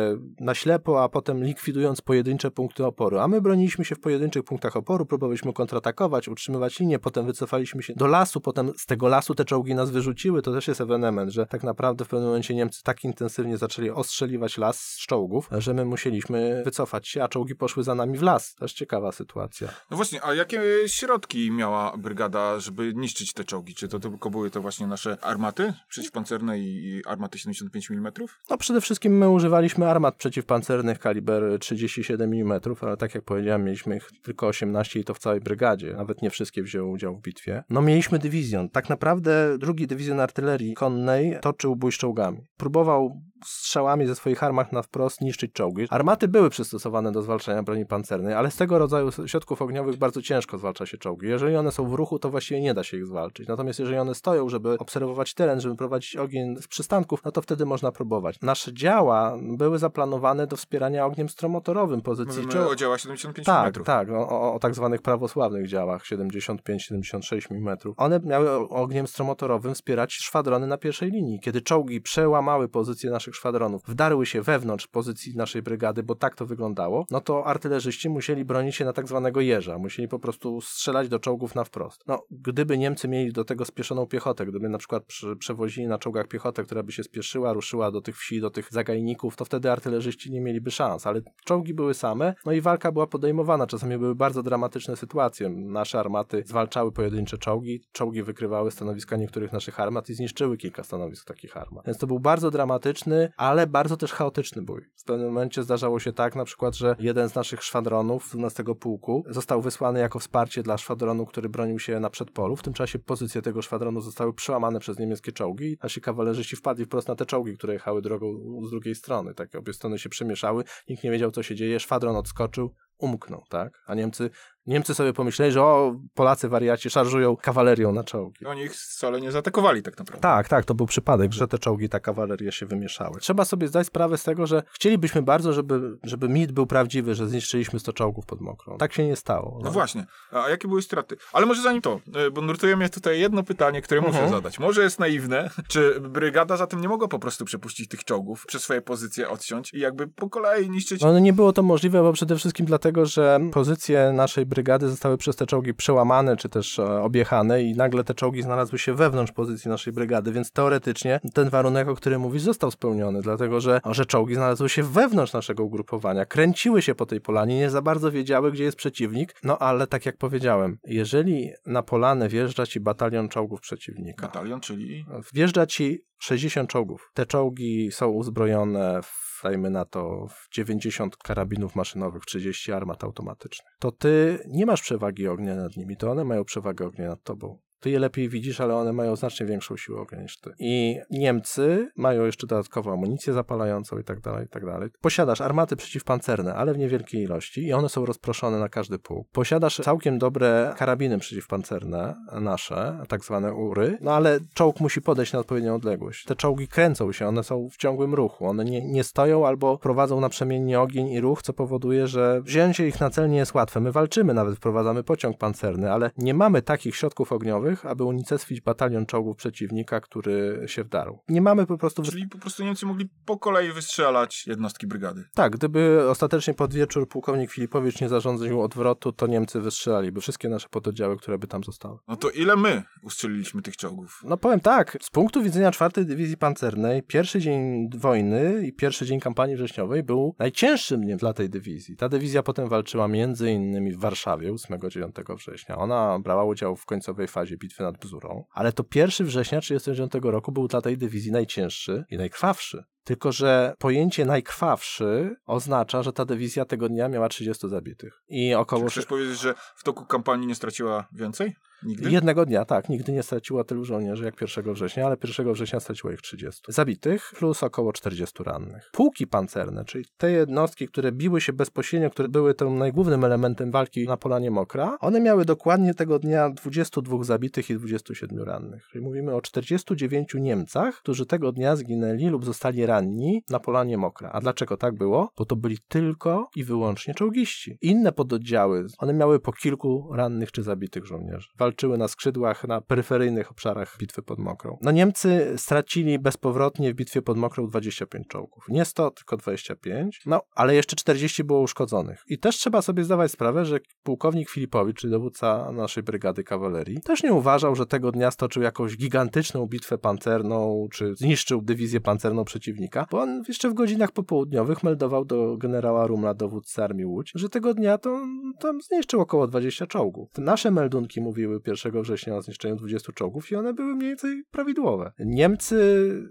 na 0.41 0.55
ślepo, 0.55 1.03
a 1.03 1.09
potem 1.09 1.45
likwidując 1.45 2.01
pojedyncze 2.01 2.51
punkty 2.51 2.87
oporu. 2.87 3.19
A 3.19 3.29
my 3.29 3.41
broniliśmy 3.41 3.85
się 3.85 3.95
w 3.95 4.01
pojedynczych 4.01 4.45
punktach 4.45 4.77
oporu, 4.77 5.07
próbowaliśmy 5.07 5.53
kontratakować, 5.53 6.29
utrzymywać 6.29 6.81
linię, 6.81 6.99
potem 6.99 7.27
wycofaliśmy 7.27 7.83
się 7.83 7.95
do 7.95 8.07
lasu, 8.07 8.41
potem 8.41 8.73
z 8.77 8.87
tego 8.87 9.09
lasu 9.09 9.35
te 9.35 9.45
czołgi 9.45 9.75
nas 9.75 9.91
wyrzuciły. 9.91 10.43
To 10.43 10.53
też 10.53 10.69
jest 10.69 10.81
ewenement, 10.81 11.33
że 11.33 11.47
tak 11.47 11.63
naprawdę 11.63 12.05
w 12.05 12.09
pewnym 12.09 12.29
momencie 12.29 12.55
Niemcy 12.55 12.83
tak 12.83 13.05
intensywnie 13.05 13.57
zaczęli 13.57 13.91
ostrzeliwać 13.91 14.59
las 14.59 14.81
z 14.81 15.07
czołgów, 15.07 15.49
że 15.53 15.75
my 15.75 15.85
musieliśmy 15.85 16.63
wycofać 16.65 17.09
się, 17.09 17.23
a 17.23 17.29
czołgi 17.29 17.55
poszły 17.55 17.85
za 17.85 17.95
nami 17.95 18.19
w 18.19 18.23
las. 18.23 18.55
Też 18.55 18.73
ciekawa 18.73 19.13
sytuacja. 19.13 19.69
No 19.91 19.97
właśnie, 19.97 20.25
a 20.25 20.35
jakie 20.35 20.63
środki 20.87 21.51
miała 21.51 21.97
brygada, 21.97 22.61
żeby 22.61 22.93
niszczyć 22.95 23.33
te 23.33 23.45
czołgi? 23.45 23.75
Czy 23.75 23.89
to 23.89 24.01
tylko 24.01 24.31
były 24.31 24.51
to 24.51 24.61
właśnie 24.61 24.87
nasze 24.87 25.25
armaty 25.25 25.75
przeciwpancerne 25.89 26.59
i 26.59 27.03
armaty 27.07 27.39
75 27.39 27.91
mm? 27.91 28.16
No 28.51 28.57
przede 28.59 28.81
wszystkim 28.81 29.19
my 29.19 29.31
używaliśmy 29.31 29.91
armat 29.91 30.17
przeciwpancernych 30.17 30.99
kaliber 30.99 31.59
37 31.59 32.33
mm, 32.33 32.61
ale 32.81 32.97
tak 32.97 33.15
jak 33.15 33.25
powiedziałem, 33.25 33.65
mieliśmy 33.65 33.97
ich 33.97 34.11
tylko 34.23 34.47
18 34.47 35.01
i 35.01 35.05
to 35.05 35.15
w 35.15 35.19
całej 35.19 35.41
brygadzie. 35.41 35.93
Nawet 35.93 36.23
nie 36.23 36.31
wszystkie 36.31 36.63
wzięły 36.63 36.91
udział 36.91 37.17
w 37.17 37.23
bitwie. 37.23 37.65
No 37.71 37.83
mieliśmy 37.83 38.19
dywizjon. 38.19 38.69
Tak 38.69 38.89
naprawdę 38.89 39.59
drugi 39.59 39.87
dywizjon 39.87 40.21
artylerii 40.21 40.75
konnej 40.75 41.39
toczył 41.41 41.77
bój 41.77 41.93
z 41.93 41.95
czołgami. 41.95 42.39
Próbował 42.57 43.21
strzałami 43.45 44.07
ze 44.07 44.15
swoich 44.15 44.43
armat 44.43 44.73
na 44.73 44.83
wprost 44.83 45.21
niszczyć 45.21 45.53
czołgi. 45.53 45.87
Armaty 45.91 46.29
były 46.29 46.51
przystosowane 46.51 47.13
do 47.13 47.23
zwalczania 47.23 47.63
broni 47.63 47.87
pancernej, 47.87 48.35
ale 48.35 48.51
z 48.51 48.57
tego 48.57 48.79
rodzaju 48.79 49.11
środków 49.27 49.63
ogniowych 49.63 49.97
bardzo 49.97 50.23
ciężko 50.23 50.59
zwalcza 50.59 50.87
się 50.87 50.99
czołgi. 50.99 51.29
Jeżeli 51.29 51.57
one 51.57 51.73
są 51.73 51.89
w 51.89 51.95
ruchu, 51.95 52.19
to 52.19 52.31
właściwie 52.31 52.61
nie 52.61 52.75
da 52.75 52.85
się 52.85 52.97
ich 52.97 53.07
zwalczyć. 53.07 53.49
Natomiast 53.49 53.79
jeżeli 53.79 53.99
one 53.99 54.15
stoją, 54.15 54.49
żeby 54.49 54.79
obserwować 54.79 55.35
teren, 55.35 55.61
żeby 55.61 55.77
prowadzić 55.77 56.17
ogień 56.17 56.57
z 56.57 56.69
przystanków, 56.69 57.21
no 57.25 57.33
to 57.33 57.43
wtedy 57.43 57.67
można 57.67 57.93
próbować. 57.93 58.41
Nasze 58.43 58.73
działa 58.73 59.37
były 59.43 59.79
zaplanowane 59.79 60.47
do 60.47 60.57
wspierania 60.57 61.07
ogniem 61.07 61.29
stromotorowym 61.29 62.03
pozycji 62.03 62.43
Mówimy 62.43 62.69
o 62.69 62.77
działa 62.77 62.99
75 62.99 63.47
tak, 63.47 63.77
mm. 63.77 63.85
Tak, 63.85 64.11
o, 64.11 64.29
o, 64.29 64.55
o 64.55 64.59
tak 64.59 64.75
zwanych 64.75 65.03
prawosławnych 65.03 65.69
działach 65.69 66.03
75-76 66.05 67.47
mm. 67.51 67.77
One 67.97 68.21
miały 68.25 68.69
ogniem 68.69 69.07
stromotorowym 69.07 69.75
wspierać 69.75 70.13
szwadrony 70.13 70.67
na 70.67 70.79
pierwszej 70.79 71.11
linii. 71.11 71.41
Kiedy 71.41 71.61
czołgi 71.61 72.01
przełamały 72.01 72.69
pozycję 72.69 73.11
naszych 73.11 73.36
szwadronów 73.37 73.83
wdarły 73.89 74.27
się 74.27 74.43
wewnątrz 74.43 74.87
pozycji 74.87 75.37
naszej 75.37 75.63
brygady, 75.63 76.03
bo 76.03 76.15
tak 76.15 76.35
to 76.35 76.47
wyglądało, 76.47 77.07
no 77.11 77.21
to 77.21 77.47
artylerzyści 77.47 78.09
musieli 78.09 78.45
bronić 78.45 78.77
się 78.77 78.85
na 78.85 78.93
tak 78.93 79.09
zwanego 79.09 79.41
jeża, 79.41 79.79
musieli 79.79 80.09
po 80.09 80.19
prostu 80.19 80.61
strzelać 80.61 81.09
do 81.09 81.19
czołgów 81.19 81.55
na 81.55 81.65
wprost. 81.65 82.05
No, 82.07 82.23
gdyby 82.31 82.79
Niemcy 82.79 83.09
mieli 83.09 83.33
do 83.33 83.45
tego 83.45 83.65
spieszoną 83.65 84.07
piechotę, 84.07 84.47
gdyby 84.47 84.69
na 84.69 84.79
przykład 84.79 85.05
przy, 85.05 85.37
przewozili 85.37 85.87
na 85.87 85.99
czołgach 85.99 86.29
piechotę, 86.29 86.65
która 86.65 86.83
by 86.83 86.93
się 86.93 87.03
spieszyła, 87.03 87.53
ruszyła 87.53 87.91
do 87.91 88.01
tych 88.01 88.19
wsi, 88.19 88.41
do 88.41 88.51
tych 88.51 88.73
zagajników, 88.73 89.37
to 89.37 89.45
wtedy 89.45 89.71
artylerzyści 89.71 90.31
nie 90.31 90.41
mieliby 90.41 90.71
szans, 90.71 91.07
ale 91.07 91.21
czołgi 91.45 91.75
były 91.75 91.95
same, 91.95 92.35
no 92.47 92.53
i 92.53 92.61
walka 92.61 92.93
była 92.93 93.07
podejmowana. 93.07 93.67
Czasami 93.67 93.99
były 93.99 94.15
bardzo 94.15 94.43
dramatyczne 94.43 94.97
sytuacje. 94.97 95.49
Nasze 95.49 96.01
armaty 96.01 96.43
zwalczały 96.47 96.93
pojedyncze 96.93 97.39
czołgi, 97.39 97.83
czołgi 97.93 98.23
wykrywały 98.23 98.71
stanowiska 98.71 99.17
niektórych 99.17 99.53
naszych 99.53 99.81
armat 99.81 100.11
i 100.11 100.15
zniszczyły 100.15 100.57
kilka 100.57 100.85
stanowisk 100.85 101.27
takich 101.29 101.57
armat. 101.57 101.87
Więc 101.87 101.99
to 101.99 102.07
był 102.07 102.21
bardzo 102.21 102.51
dramatyczny, 102.51 103.16
ale 103.37 103.67
bardzo 103.67 103.97
też 103.97 104.13
chaotyczny 104.13 104.63
bój. 104.63 104.83
W 104.97 105.05
pewnym 105.05 105.27
momencie 105.27 105.63
zdarzało 105.63 106.01
się 106.01 106.13
tak, 106.13 106.37
na 106.37 106.45
przykład, 106.45 106.75
że 106.75 106.97
jeden 106.99 107.29
z 107.29 107.35
naszych 107.35 107.63
szwadronów 107.63 108.31
12 108.31 108.65
pułku 108.81 109.25
został 109.29 109.63
wysłany 109.63 110.01
jako 110.01 110.19
wsparcie 110.19 110.63
dla 110.63 110.79
szwadronu, 110.79 111.27
który 111.27 111.49
bronił 111.49 111.79
się 111.79 112.01
na 112.01 112.11
przedpolu. 112.11 112.57
W 112.57 112.63
tym 112.63 112.73
czasie 112.73 112.99
pozycje 112.99 113.43
tego 113.43 113.63
szwadronu 113.63 114.01
zostały 114.01 114.35
przełamane 114.35 114.81
przez 114.81 114.99
niemieckie 114.99 115.33
czołgi 115.33 115.79
nasi 115.83 116.01
kawalerzyści 116.01 116.57
wpadli 116.57 116.85
wprost 116.85 117.09
na 117.09 117.15
te 117.15 117.27
czołgi, 117.27 117.57
które 117.57 117.73
jechały 117.73 118.03
drogą 118.03 118.27
z 118.67 118.71
drugiej 118.71 118.95
strony. 118.95 119.35
Tak 119.35 119.55
obie 119.55 119.73
strony 119.73 119.99
się 119.99 120.09
przemieszały, 120.09 120.65
nikt 120.89 121.05
nie 121.05 121.11
wiedział, 121.11 121.31
co 121.31 121.43
się 121.43 121.55
dzieje, 121.55 121.81
szwadron 121.81 122.17
odskoczył, 122.17 122.75
umknął, 122.99 123.45
tak? 123.49 123.83
A 123.87 123.95
Niemcy 123.95 124.31
Niemcy 124.67 124.95
sobie 124.95 125.13
pomyśleli, 125.13 125.53
że 125.53 125.63
o, 125.63 125.97
Polacy 126.15 126.49
wariaci 126.49 126.91
szarżują 126.91 127.37
kawalerią 127.37 127.93
na 127.93 128.05
czołgi. 128.05 128.47
Oni 128.47 128.63
ich 128.63 128.75
wcale 128.75 129.21
nie 129.21 129.33
zaatakowali 129.33 129.83
tak 129.83 129.99
naprawdę. 129.99 130.23
Tak, 130.23 130.49
tak, 130.49 130.65
to 130.65 130.75
był 130.75 130.87
przypadek, 130.87 131.33
że 131.33 131.49
te 131.49 131.59
czołgi, 131.59 131.89
ta 131.89 132.01
kawaleria 132.01 132.53
się 132.53 132.67
wymieszały. 132.67 133.21
Trzeba 133.21 133.45
sobie 133.45 133.69
zdać 133.69 133.87
sprawę 133.87 134.19
z 134.19 134.23
tego, 134.23 134.47
że 134.47 134.63
chcielibyśmy 134.73 135.23
bardzo, 135.23 135.53
żeby, 135.53 135.99
żeby 136.03 136.29
mit 136.29 136.53
był 136.53 136.67
prawdziwy, 136.67 137.15
że 137.15 137.29
zniszczyliśmy 137.29 137.81
100 137.81 137.93
czołgów 137.93 138.27
pod 138.27 138.41
Mokrą. 138.41 138.79
Tak 138.79 138.93
się 138.93 139.07
nie 139.07 139.17
stało. 139.17 139.61
No 139.65 139.71
właśnie. 139.71 140.07
A 140.31 140.49
jakie 140.49 140.69
były 140.69 140.83
straty? 140.83 141.17
Ale 141.33 141.47
może 141.47 141.63
zanim 141.63 141.83
to, 141.83 142.01
e, 142.15 142.31
bo 142.31 142.41
nurtuje 142.41 142.77
mnie 142.77 142.89
tutaj 142.89 143.21
jedno 143.21 143.43
pytanie, 143.43 143.83
które 143.83 144.01
muszę 144.01 144.13
Mhm. 144.13 144.31
zadać. 144.31 144.59
Może 144.59 144.83
jest 144.83 144.99
naiwne, 144.99 145.51
czy 145.69 146.01
brygada 146.01 146.57
zatem 146.57 146.81
nie 146.81 146.89
mogła 146.89 147.09
po 147.09 147.19
prostu 147.19 147.45
przepuścić 147.45 147.89
tych 147.89 148.05
czołgów, 148.05 148.47
przez 148.47 148.63
swoje 148.63 148.83
pozycje 148.83 149.29
odciąć 149.29 149.75
i 149.75 149.79
jakby 149.79 150.07
po 150.09 150.31
kolei 150.31 150.71
niszczyć... 150.71 151.01
No 151.03 151.19
nie 151.19 151.33
było 151.33 151.53
to 151.53 151.63
możliwe, 151.63 152.03
bo 152.03 152.13
przede 152.13 152.37
wszystkim 152.37 152.67
dlatego, 152.67 152.86
że 153.03 153.41
pozycje 153.53 154.13
naszej 154.13 154.47
brygady 154.47 154.89
zostały 154.89 155.19
przez 155.19 155.37
te 155.37 155.47
czołgi 155.47 155.75
przełamane, 155.75 156.37
czy 156.37 156.49
też 156.49 156.79
e, 156.79 157.03
objechane 157.03 157.63
i 157.63 157.75
nagle 157.75 158.05
te 158.05 158.15
czołgi 158.15 158.43
znalazły 158.43 158.79
się 158.79 158.95
wewnątrz 158.95 159.33
pozycji 159.33 159.69
naszej 159.69 159.93
brygady, 159.93 160.33
więc 160.33 160.53
teoretycznie 160.53 161.21
ten 161.35 161.49
warunek, 161.49 161.89
o 161.89 161.95
którym 161.95 162.21
mówisz, 162.21 162.43
został 162.43 162.71
spełniony, 162.71 163.23
dlatego 163.23 163.61
że, 163.61 163.81
że 163.91 164.07
czołgi 164.07 164.35
znalazły 164.35 164.69
się 164.69 164.83
wewnątrz 164.83 165.33
naszego 165.33 165.65
ugrupowania, 165.65 166.27
kręciły 166.27 166.83
się 166.83 166.95
po 166.95 167.07
tej 167.07 167.21
polanie, 167.21 167.57
nie 167.57 167.71
za 167.71 167.83
bardzo 167.83 168.11
wiedziały, 168.11 168.53
gdzie 168.53 168.65
jest 168.65 168.77
przeciwnik, 168.77 169.35
no 169.43 169.59
ale 169.59 169.87
tak 169.87 170.07
jak 170.07 170.17
powiedziałem, 170.17 170.79
jeżeli 170.85 171.51
na 171.67 171.83
polanę 171.83 172.29
wjeżdża 172.29 172.67
ci 172.67 172.81
batalion 172.81 173.29
czołgów 173.29 173.61
przeciwnika, 173.61 174.27
Batalion, 174.27 174.61
czyli... 174.61 175.05
Wjeżdża 175.35 175.67
ci 175.67 176.05
60 176.19 176.71
czołgów. 176.71 177.11
Te 177.15 177.27
czołgi 177.27 177.93
są 177.93 178.09
uzbrojone 178.09 179.01
w, 179.03 179.36
dajmy 179.43 179.71
na 179.71 179.85
to, 179.85 180.27
w 180.29 180.49
90 180.55 181.17
karabinów 181.17 181.77
maszynowych, 181.77 182.25
30 182.25 182.73
armat 182.73 183.05
automatycznych. 183.05 183.73
To 183.79 183.93
ty 183.93 184.39
nie 184.49 184.67
masz 184.67 184.83
przewagi 184.83 185.29
ognia 185.29 185.57
nad 185.57 185.77
nimi, 185.77 185.97
to 185.97 186.11
one 186.11 186.25
mają 186.25 186.45
przewagę 186.45 186.87
ognia 186.87 187.09
nad 187.09 187.23
tobą. 187.23 187.59
Ty 187.81 187.91
je 187.91 187.99
lepiej 187.99 188.29
widzisz, 188.29 188.61
ale 188.61 188.77
one 188.77 188.93
mają 188.93 189.17
znacznie 189.17 189.47
większą 189.47 189.77
siłę 189.77 190.01
ognia 190.01 190.23
niż 190.23 190.41
ty. 190.41 190.51
I 190.59 191.01
Niemcy 191.11 191.91
mają 191.97 192.25
jeszcze 192.25 192.47
dodatkową 192.47 192.93
amunicję 192.93 193.33
zapalającą 193.33 193.99
i 193.99 194.05
tak 194.05 194.21
dalej, 194.21 194.47
i 194.47 194.49
tak 194.49 194.67
dalej. 194.67 194.91
Posiadasz 195.01 195.41
armaty 195.41 195.77
przeciwpancerne, 195.77 196.55
ale 196.55 196.75
w 196.75 196.79
niewielkiej 196.79 197.23
ilości 197.23 197.67
i 197.67 197.73
one 197.73 197.89
są 197.89 198.07
rozproszone 198.07 198.59
na 198.59 198.69
każdy 198.69 198.99
pułk. 198.99 199.29
Posiadasz 199.33 199.77
całkiem 199.77 200.19
dobre 200.19 200.75
karabiny 200.77 201.19
przeciwpancerne, 201.19 202.15
nasze, 202.41 202.99
tak 203.09 203.25
zwane 203.25 203.55
ury, 203.55 203.99
no 204.01 204.15
ale 204.15 204.41
czołg 204.55 204.81
musi 204.81 205.03
podejść 205.03 205.33
na 205.33 205.39
odpowiednią 205.39 205.75
odległość. 205.75 206.25
Te 206.25 206.37
czołgi 206.37 206.69
kręcą 206.69 207.13
się, 207.13 207.27
one 207.27 207.45
są 207.45 207.69
w 207.69 207.77
ciągłym 207.77 208.15
ruchu, 208.15 208.47
one 208.47 208.65
nie, 208.65 208.85
nie 208.85 209.05
stoją 209.05 209.47
albo 209.47 209.79
prowadzą 209.79 210.21
naprzemiennie 210.21 210.81
ogień 210.81 211.09
i 211.09 211.21
ruch, 211.21 211.43
co 211.43 211.53
powoduje, 211.53 212.07
że 212.07 212.41
wzięcie 212.43 212.89
ich 212.89 213.01
na 213.01 213.11
cel 213.11 213.31
nie 213.31 213.37
jest 213.37 213.55
łatwe. 213.55 213.81
My 213.81 213.93
walczymy, 213.93 214.35
nawet 214.35 214.57
wprowadzamy 214.57 215.03
pociąg 215.03 215.39
pancerny, 215.39 215.93
ale 215.93 216.11
nie 216.19 216.35
mamy 216.35 216.63
takich 216.63 216.97
środków 216.97 217.33
ogniowych, 217.33 217.66
aby 217.85 218.05
unicestwić 218.05 218.61
batalion 218.61 219.07
czołgów 219.07 219.37
przeciwnika, 219.37 220.01
który 220.01 220.65
się 220.67 220.85
wdarł. 220.85 221.19
Nie 221.29 221.41
mamy 221.41 221.67
po 221.67 221.79
prostu... 221.79 222.03
Czyli 222.03 222.29
po 222.29 222.39
prostu 222.39 222.65
Niemcy 222.65 222.87
mogli 222.87 223.09
po 223.25 223.39
kolei 223.39 223.73
wystrzelać 223.73 224.47
jednostki 224.47 224.87
brygady. 224.87 225.25
Tak, 225.35 225.53
gdyby 225.53 226.11
ostatecznie 226.11 226.55
pod 226.55 226.75
wieczór 226.75 227.09
pułkownik 227.09 227.51
Filipowicz 227.51 228.01
nie 228.01 228.09
zarządził 228.09 228.63
odwrotu, 228.63 229.13
to 229.13 229.27
Niemcy 229.27 229.61
wystrzelaliby 229.61 230.21
wszystkie 230.21 230.49
nasze 230.49 230.69
pododdziały, 230.69 231.17
które 231.17 231.39
by 231.39 231.47
tam 231.47 231.65
zostały. 231.65 231.99
No 232.09 232.17
to 232.17 232.31
ile 232.31 232.57
my 232.57 232.83
ustrzeliliśmy 233.03 233.63
tych 233.63 233.77
czołgów? 233.77 234.21
No 234.25 234.37
powiem 234.37 234.61
tak, 234.61 234.99
z 235.01 235.11
punktu 235.11 235.43
widzenia 235.43 235.71
czwartej 235.71 236.07
Dywizji 236.07 236.37
Pancernej, 236.37 237.03
pierwszy 237.03 237.41
dzień 237.41 237.91
wojny 237.99 238.67
i 238.67 238.73
pierwszy 238.73 239.07
dzień 239.07 239.21
kampanii 239.21 239.57
wrześniowej 239.57 240.03
był 240.03 240.35
najcięższym 240.39 241.01
dniem 241.01 241.19
dla 241.19 241.33
tej 241.33 241.51
dywizji. 241.51 241.97
Ta 241.97 242.09
dywizja 242.09 242.43
potem 242.43 242.69
walczyła 242.69 243.09
między 243.09 243.51
innymi 243.51 243.93
w 243.93 243.99
Warszawie 243.99 244.53
8-9 244.53 245.37
września. 245.37 245.79
Ona 245.79 246.19
brała 246.19 246.45
udział 246.45 246.77
w 246.77 246.87
końcowej 246.87 247.29
fazie 247.29 247.56
bitwy 247.57 247.83
nad 247.83 247.99
Bzurą, 247.99 248.45
ale 248.53 248.73
to 248.73 248.85
1 248.95 249.27
września 249.27 249.61
1939 249.61 250.33
roku 250.33 250.53
był 250.53 250.69
dla 250.69 250.83
tej 250.83 250.99
dywizji 250.99 251.33
najcięższy 251.33 252.05
i 252.11 252.17
najkrwawszy. 252.17 252.85
Tylko, 253.05 253.33
że 253.33 253.75
pojęcie 253.79 254.25
najkrwawszy 254.25 255.37
oznacza, 255.47 256.03
że 256.03 256.13
ta 256.13 256.25
dywizja 256.25 256.65
tego 256.65 256.89
dnia 256.89 257.09
miała 257.09 257.29
30 257.29 257.69
zabitych. 257.69 258.23
I 258.29 258.55
około 258.55 258.85
Czy 258.85 258.91
chcesz 258.91 259.07
powiedzieć, 259.07 259.41
że 259.41 259.55
w 259.77 259.85
toku 259.85 260.07
kampanii 260.07 260.47
nie 260.47 260.55
straciła 260.55 261.09
więcej? 261.13 261.57
Nigdy? 261.87 262.11
Jednego 262.11 262.47
dnia, 262.47 262.65
tak. 262.65 262.89
Nigdy 262.89 263.13
nie 263.13 263.23
straciła 263.23 263.65
tylu 263.65 263.85
żołnierzy 263.85 264.25
jak 264.25 264.41
1 264.41 264.75
września, 264.75 265.07
ale 265.07 265.17
1 265.25 265.53
września 265.53 265.81
straciło 265.81 266.13
ich 266.13 266.21
30. 266.23 266.63
Zabitych 266.69 267.33
plus 267.39 267.63
około 267.63 267.93
40 267.93 268.43
rannych. 268.43 268.91
Pułki 268.93 269.27
pancerne, 269.27 269.85
czyli 269.85 270.05
te 270.17 270.31
jednostki, 270.31 270.89
które 270.89 271.13
biły 271.13 271.41
się 271.41 271.53
bezpośrednio, 271.53 272.11
które 272.11 272.29
były 272.29 272.55
tym 272.55 272.79
najgłównym 272.79 273.25
elementem 273.25 273.71
walki 273.71 274.07
na 274.07 274.17
Polanie 274.17 274.51
Mokra, 274.51 274.97
one 275.01 275.21
miały 275.21 275.45
dokładnie 275.45 275.95
tego 275.95 276.19
dnia 276.19 276.51
22 276.51 277.25
zabitych 277.25 277.71
i 277.71 277.75
27 277.75 278.43
rannych. 278.43 278.87
Czyli 278.91 279.05
mówimy 279.05 279.35
o 279.35 279.41
49 279.41 280.35
Niemcach, 280.35 280.95
którzy 280.95 281.27
tego 281.27 281.53
dnia 281.53 281.77
zginęli 281.77 282.27
lub 282.27 282.45
zostali 282.45 282.87
ranni 282.87 283.43
na 283.51 283.61
Polanie 283.61 283.99
Mokra. 283.99 284.31
A 284.33 284.41
dlaczego 284.41 284.77
tak 284.77 284.95
było? 284.95 285.31
Bo 285.39 285.45
to 285.45 285.57
byli 285.57 285.79
tylko 285.89 286.49
i 286.57 286.65
wyłącznie 286.65 287.15
czołgiści. 287.15 287.79
Inne 287.83 288.13
pododdziały, 288.13 288.87
one 288.99 289.13
miały 289.13 289.41
po 289.41 289.53
kilku 289.53 290.11
rannych 290.13 290.53
czy 290.53 290.63
zabitych 290.63 291.07
żołnierzy 291.07 291.49
walczyły 291.77 291.99
na 291.99 292.09
skrzydłach, 292.09 292.65
na 292.69 292.81
peryferyjnych 292.81 293.51
obszarach 293.51 293.97
bitwy 293.99 294.23
pod 294.23 294.39
Mokrą. 294.39 294.79
No 294.83 294.91
Niemcy 294.91 295.55
stracili 295.57 296.19
bezpowrotnie 296.19 296.93
w 296.93 296.97
bitwie 296.97 297.23
pod 297.23 297.37
Mokrą 297.39 297.67
25 297.67 298.27
czołgów. 298.29 298.65
Nie 298.69 298.85
100, 298.85 299.11
tylko 299.11 299.37
25. 299.37 300.23
No, 300.27 300.41
ale 300.55 300.75
jeszcze 300.75 300.97
40 300.97 301.45
było 301.45 301.61
uszkodzonych. 301.61 302.23
I 302.29 302.39
też 302.39 302.57
trzeba 302.57 302.83
sobie 302.83 303.05
zdawać 303.05 303.33
sprawę, 303.33 303.65
że 303.65 303.79
pułkownik 304.03 304.51
Filipowicz, 304.51 305.01
czyli 305.01 305.11
dowódca 305.11 305.73
naszej 305.73 306.03
brygady 306.03 306.45
kawalerii, 306.45 307.01
też 307.01 307.23
nie 307.23 307.33
uważał, 307.33 307.75
że 307.75 307.87
tego 307.87 308.13
dnia 308.13 308.31
stoczył 308.31 308.63
jakąś 308.63 308.97
gigantyczną 308.97 309.67
bitwę 309.67 309.99
pancerną, 309.99 310.89
czy 310.93 311.15
zniszczył 311.17 311.63
dywizję 311.63 312.01
pancerną 312.01 312.45
przeciwnika, 312.45 313.07
bo 313.11 313.21
on 313.21 313.43
jeszcze 313.49 313.71
w 313.71 313.75
godzinach 313.75 314.13
popołudniowych 314.13 314.83
meldował 314.83 315.25
do 315.25 315.57
generała 315.57 316.07
Rumla, 316.07 316.35
dowódcy 316.35 316.85
Armii 316.85 317.07
Łódź, 317.07 317.33
że 317.35 317.49
tego 317.49 317.75
dnia 317.75 317.99
to 317.99 318.21
tam 318.61 318.81
zniszczył 318.81 319.21
około 319.21 319.47
20 319.47 319.87
czołgów. 319.87 320.29
Nasze 320.39 320.71
meldunki 320.71 321.21
mówiły 321.21 321.56
1 321.67 322.03
września 322.03 322.37
o 322.37 322.43
zniszczeniu 322.43 322.77
20 322.77 323.13
czołgów 323.13 323.51
i 323.51 323.57
one 323.57 323.75
były 323.75 323.95
mniej 323.95 324.09
więcej 324.09 324.43
prawidłowe. 324.51 325.13
Niemcy 325.19 325.77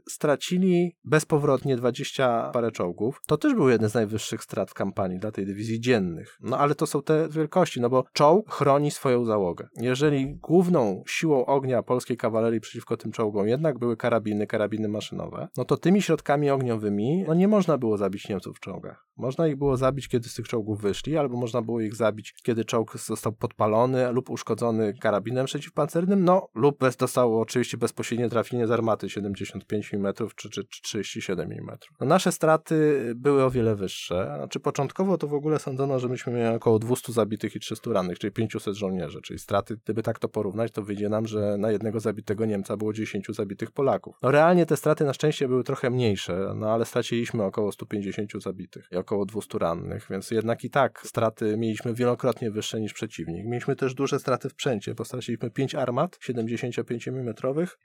stracili 0.10 0.96
bezpowrotnie 1.04 1.78
20 1.78 2.50
parę 2.54 2.72
czołgów. 2.72 3.22
To 3.28 3.38
też 3.38 3.54
był 3.54 3.70
jeden 3.70 3.90
z 3.90 3.94
najwyższych 3.94 4.44
strat 4.44 4.72
w 4.72 4.74
kampanii 4.74 5.20
dla 5.20 5.32
tej 5.32 5.46
dywizji 5.46 5.80
dziennych. 5.80 6.38
No 6.42 6.58
ale 6.58 6.76
to 6.76 6.88
są 6.88 7.02
te 7.02 7.30
wielkości, 7.30 7.82
no 7.82 7.90
bo 7.90 8.04
czołg 8.14 8.52
chroni 8.52 8.92
swoją 8.92 9.26
załogę. 9.26 9.68
Jeżeli 9.78 10.36
główną 10.36 11.04
siłą 11.08 11.46
ognia 11.46 11.84
polskiej 11.84 12.18
kawalerii 12.18 12.60
przeciwko 12.60 12.98
tym 12.98 13.12
czołgom 13.12 13.48
jednak 13.48 13.80
były 13.80 13.98
karabiny, 13.98 14.48
karabiny 14.48 14.88
maszynowe, 14.88 15.48
no 15.58 15.66
to 15.66 15.78
tymi 15.78 16.02
środkami 16.02 16.50
ogniowymi 16.50 17.24
no 17.28 17.34
nie 17.34 17.48
można 17.48 17.78
było 17.78 17.98
zabić 17.98 18.30
Niemców 18.30 18.58
w 18.58 18.60
czołgach. 18.60 19.08
Można 19.18 19.48
ich 19.48 19.56
było 19.56 19.78
zabić, 19.78 20.08
kiedy 20.08 20.30
z 20.30 20.34
tych 20.34 20.48
czołgów 20.48 20.82
wyszli, 20.82 21.18
albo 21.18 21.38
można 21.38 21.62
było 21.62 21.82
ich 21.82 21.96
zabić, 21.96 22.34
kiedy 22.44 22.66
czołg 22.66 22.98
został 22.98 23.34
podpalony 23.34 24.12
lub 24.12 24.30
uszkodzony 24.30 24.94
karabinem 24.94 25.15
karabinem 25.16 25.46
przeciwpancernym, 25.46 26.24
no 26.24 26.48
lub 26.56 26.80
bez, 26.80 26.98
dostało 26.98 27.42
oczywiście 27.42 27.78
bezpośrednie 27.78 28.30
trafienie 28.30 28.68
z 28.68 28.72
armaty 28.72 29.10
75 29.10 29.94
mm 29.94 30.14
czy, 30.36 30.50
czy, 30.50 30.64
czy 30.64 30.82
37 30.82 31.52
mm. 31.52 31.78
No, 32.00 32.06
nasze 32.06 32.32
straty 32.32 32.76
były 33.16 33.44
o 33.44 33.52
wiele 33.52 33.76
wyższe. 33.76 34.34
Znaczy 34.38 34.60
początkowo 34.60 35.18
to 35.18 35.28
w 35.28 35.34
ogóle 35.34 35.60
sądzono, 35.60 36.00
że 36.00 36.08
myśmy 36.08 36.34
mieli 36.34 36.56
około 36.56 36.80
200 36.80 37.14
zabitych 37.14 37.56
i 37.56 37.60
300 37.60 37.92
rannych, 37.92 38.20
czyli 38.20 38.34
500 38.34 38.76
żołnierzy, 38.76 39.22
czyli 39.22 39.40
straty, 39.40 39.78
gdyby 39.84 40.04
tak 40.04 40.20
to 40.20 40.30
porównać, 40.30 40.72
to 40.72 40.84
wyjdzie 40.84 41.10
nam, 41.10 41.28
że 41.28 41.58
na 41.58 41.72
jednego 41.72 42.00
zabitego 42.00 42.46
Niemca 42.46 42.78
było 42.78 42.94
10 42.94 43.28
zabitych 43.30 43.72
Polaków. 43.72 44.18
No 44.22 44.32
realnie 44.32 44.66
te 44.66 44.78
straty 44.78 45.06
na 45.06 45.14
szczęście 45.14 45.48
były 45.48 45.64
trochę 45.64 45.90
mniejsze, 45.90 46.54
no 46.56 46.72
ale 46.72 46.86
straciliśmy 46.86 47.44
około 47.44 47.72
150 47.72 48.32
zabitych 48.44 48.88
i 48.92 48.96
około 48.96 49.26
200 49.26 49.58
rannych, 49.60 50.08
więc 50.10 50.32
jednak 50.32 50.64
i 50.64 50.70
tak 50.70 51.02
straty 51.06 51.58
mieliśmy 51.58 51.94
wielokrotnie 51.94 52.52
wyższe 52.52 52.82
niż 52.82 52.94
przeciwnik. 52.94 53.46
Mieliśmy 53.46 53.76
też 53.76 53.94
duże 53.94 54.20
straty 54.20 54.50
w 54.50 54.52
sprzęcie, 54.66 54.96
bo 54.96 55.05
straciliśmy 55.06 55.52
5 55.52 55.76
armat 55.76 56.18
75 56.22 57.08
mm, 57.08 57.34